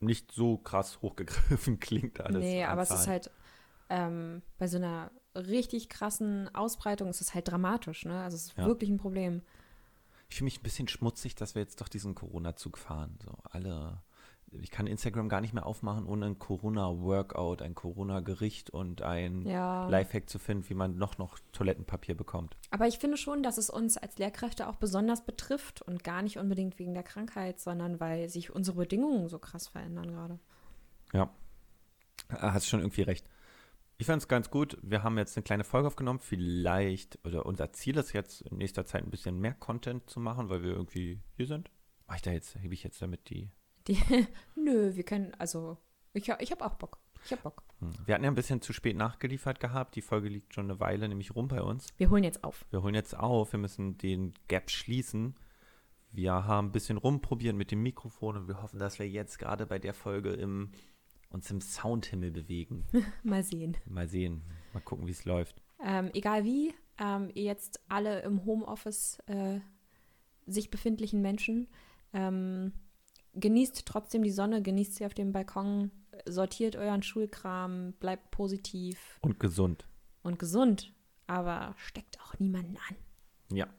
nicht 0.00 0.32
so 0.32 0.56
krass 0.56 1.02
hochgegriffen 1.02 1.78
klingt 1.80 2.20
alles. 2.20 2.42
nee, 2.42 2.64
aber 2.64 2.82
es 2.82 2.90
ist 2.90 3.04
Zahlen. 3.04 3.10
halt 3.10 3.30
ähm, 3.90 4.42
bei 4.56 4.66
so 4.66 4.78
einer 4.78 5.10
richtig 5.36 5.88
krassen 5.88 6.54
Ausbreitung 6.54 7.08
ist 7.08 7.20
es 7.20 7.34
halt 7.34 7.48
dramatisch, 7.48 8.04
ne? 8.04 8.22
Also 8.22 8.36
es 8.36 8.46
ist 8.46 8.56
Ja. 8.58 8.66
wirklich 8.66 8.90
ein 8.90 8.98
Problem. 8.98 9.42
Ich 10.28 10.36
fühle 10.36 10.46
mich 10.46 10.58
ein 10.60 10.62
bisschen 10.64 10.88
schmutzig, 10.88 11.34
dass 11.36 11.54
wir 11.54 11.62
jetzt 11.62 11.80
doch 11.80 11.88
diesen 11.88 12.14
Corona-Zug 12.14 12.78
fahren. 12.78 13.18
So 13.24 13.32
alle. 13.50 14.02
Ich 14.52 14.70
kann 14.70 14.86
Instagram 14.86 15.28
gar 15.28 15.40
nicht 15.40 15.52
mehr 15.54 15.66
aufmachen, 15.66 16.06
ohne 16.06 16.26
ein 16.26 16.38
Corona-Workout, 16.38 17.62
ein 17.62 17.74
Corona-Gericht 17.74 18.70
und 18.70 19.02
ein 19.02 19.44
Ja. 19.46 19.88
Lifehack 19.88 20.30
zu 20.30 20.38
finden, 20.38 20.68
wie 20.68 20.74
man 20.74 20.96
noch 20.96 21.18
noch 21.18 21.38
Toilettenpapier 21.52 22.16
bekommt. 22.16 22.56
Aber 22.70 22.86
ich 22.86 22.98
finde 22.98 23.16
schon, 23.16 23.42
dass 23.42 23.58
es 23.58 23.70
uns 23.70 23.96
als 23.96 24.18
Lehrkräfte 24.18 24.68
auch 24.68 24.76
besonders 24.76 25.24
betrifft 25.24 25.82
und 25.82 26.04
gar 26.04 26.22
nicht 26.22 26.38
unbedingt 26.38 26.78
wegen 26.78 26.94
der 26.94 27.02
Krankheit, 27.02 27.60
sondern 27.60 27.98
weil 28.00 28.28
sich 28.28 28.54
unsere 28.54 28.76
Bedingungen 28.78 29.28
so 29.28 29.38
krass 29.38 29.66
verändern 29.68 30.10
gerade. 30.12 30.38
Ja. 31.12 31.28
Ah, 32.28 32.52
Hast 32.54 32.66
schon 32.68 32.80
irgendwie 32.80 33.02
recht. 33.02 33.26
Ich 33.98 34.06
fand 34.06 34.20
es 34.22 34.28
ganz 34.28 34.50
gut. 34.50 34.76
Wir 34.82 35.02
haben 35.02 35.16
jetzt 35.16 35.36
eine 35.36 35.44
kleine 35.44 35.64
Folge 35.64 35.88
aufgenommen. 35.88 36.20
Vielleicht, 36.20 37.18
oder 37.24 37.46
unser 37.46 37.72
Ziel 37.72 37.96
ist 37.96 38.12
jetzt 38.12 38.42
in 38.42 38.58
nächster 38.58 38.84
Zeit 38.84 39.04
ein 39.04 39.10
bisschen 39.10 39.40
mehr 39.40 39.54
Content 39.54 40.08
zu 40.10 40.20
machen, 40.20 40.50
weil 40.50 40.62
wir 40.62 40.72
irgendwie 40.72 41.22
hier 41.36 41.46
sind. 41.46 41.70
Mach 42.06 42.16
ich 42.16 42.22
da 42.22 42.30
jetzt, 42.30 42.56
hebe 42.56 42.74
ich 42.74 42.84
jetzt 42.84 43.00
damit 43.00 43.30
die. 43.30 43.50
Die, 43.88 43.98
nö, 44.54 44.94
wir 44.94 45.02
können, 45.02 45.34
also, 45.38 45.78
ich, 46.12 46.28
ich 46.28 46.50
habe 46.50 46.64
auch 46.66 46.74
Bock. 46.74 46.98
Ich 47.24 47.32
habe 47.32 47.42
Bock. 47.42 47.62
Hm. 47.80 47.92
Wir 48.04 48.14
hatten 48.14 48.24
ja 48.24 48.30
ein 48.30 48.36
bisschen 48.36 48.60
zu 48.60 48.72
spät 48.72 48.96
nachgeliefert 48.96 49.60
gehabt. 49.60 49.96
Die 49.96 50.02
Folge 50.02 50.28
liegt 50.28 50.54
schon 50.54 50.70
eine 50.70 50.78
Weile 50.78 51.08
nämlich 51.08 51.34
rum 51.34 51.48
bei 51.48 51.62
uns. 51.62 51.88
Wir 51.96 52.10
holen 52.10 52.22
jetzt 52.22 52.44
auf. 52.44 52.66
Wir 52.70 52.82
holen 52.82 52.94
jetzt 52.94 53.16
auf. 53.16 53.52
Wir 53.52 53.58
müssen 53.58 53.96
den 53.98 54.34
Gap 54.48 54.70
schließen. 54.70 55.34
Wir 56.12 56.32
haben 56.32 56.68
ein 56.68 56.72
bisschen 56.72 56.98
rumprobiert 56.98 57.56
mit 57.56 57.70
dem 57.70 57.82
Mikrofon 57.82 58.36
und 58.36 58.48
wir 58.48 58.62
hoffen, 58.62 58.78
dass 58.78 58.98
wir 58.98 59.08
jetzt 59.08 59.38
gerade 59.38 59.66
bei 59.66 59.78
der 59.78 59.92
Folge 59.92 60.30
im, 60.34 60.70
uns 61.36 61.50
im 61.50 61.60
Soundhimmel 61.60 62.30
bewegen. 62.30 62.84
Mal 63.22 63.42
sehen. 63.44 63.76
Mal 63.86 64.08
sehen. 64.08 64.42
Mal 64.72 64.80
gucken, 64.80 65.06
wie 65.06 65.12
es 65.12 65.24
läuft. 65.24 65.62
Ähm, 65.84 66.10
egal 66.14 66.44
wie, 66.44 66.74
ähm, 66.98 67.30
ihr 67.34 67.44
jetzt 67.44 67.80
alle 67.88 68.20
im 68.22 68.44
Homeoffice 68.46 69.18
äh, 69.26 69.60
sich 70.46 70.70
befindlichen 70.70 71.20
Menschen, 71.20 71.68
ähm, 72.14 72.72
genießt 73.34 73.84
trotzdem 73.86 74.22
die 74.22 74.30
Sonne, 74.30 74.62
genießt 74.62 74.94
sie 74.96 75.04
auf 75.04 75.12
dem 75.12 75.32
Balkon, 75.32 75.90
sortiert 76.26 76.74
euren 76.76 77.02
Schulkram, 77.02 77.92
bleibt 78.00 78.30
positiv 78.30 79.18
Und 79.20 79.38
gesund. 79.38 79.86
und 80.22 80.38
gesund, 80.38 80.94
aber 81.26 81.74
steckt 81.76 82.18
auch 82.22 82.38
niemanden 82.38 82.78
an. 82.88 82.96
Ja, 83.56 83.66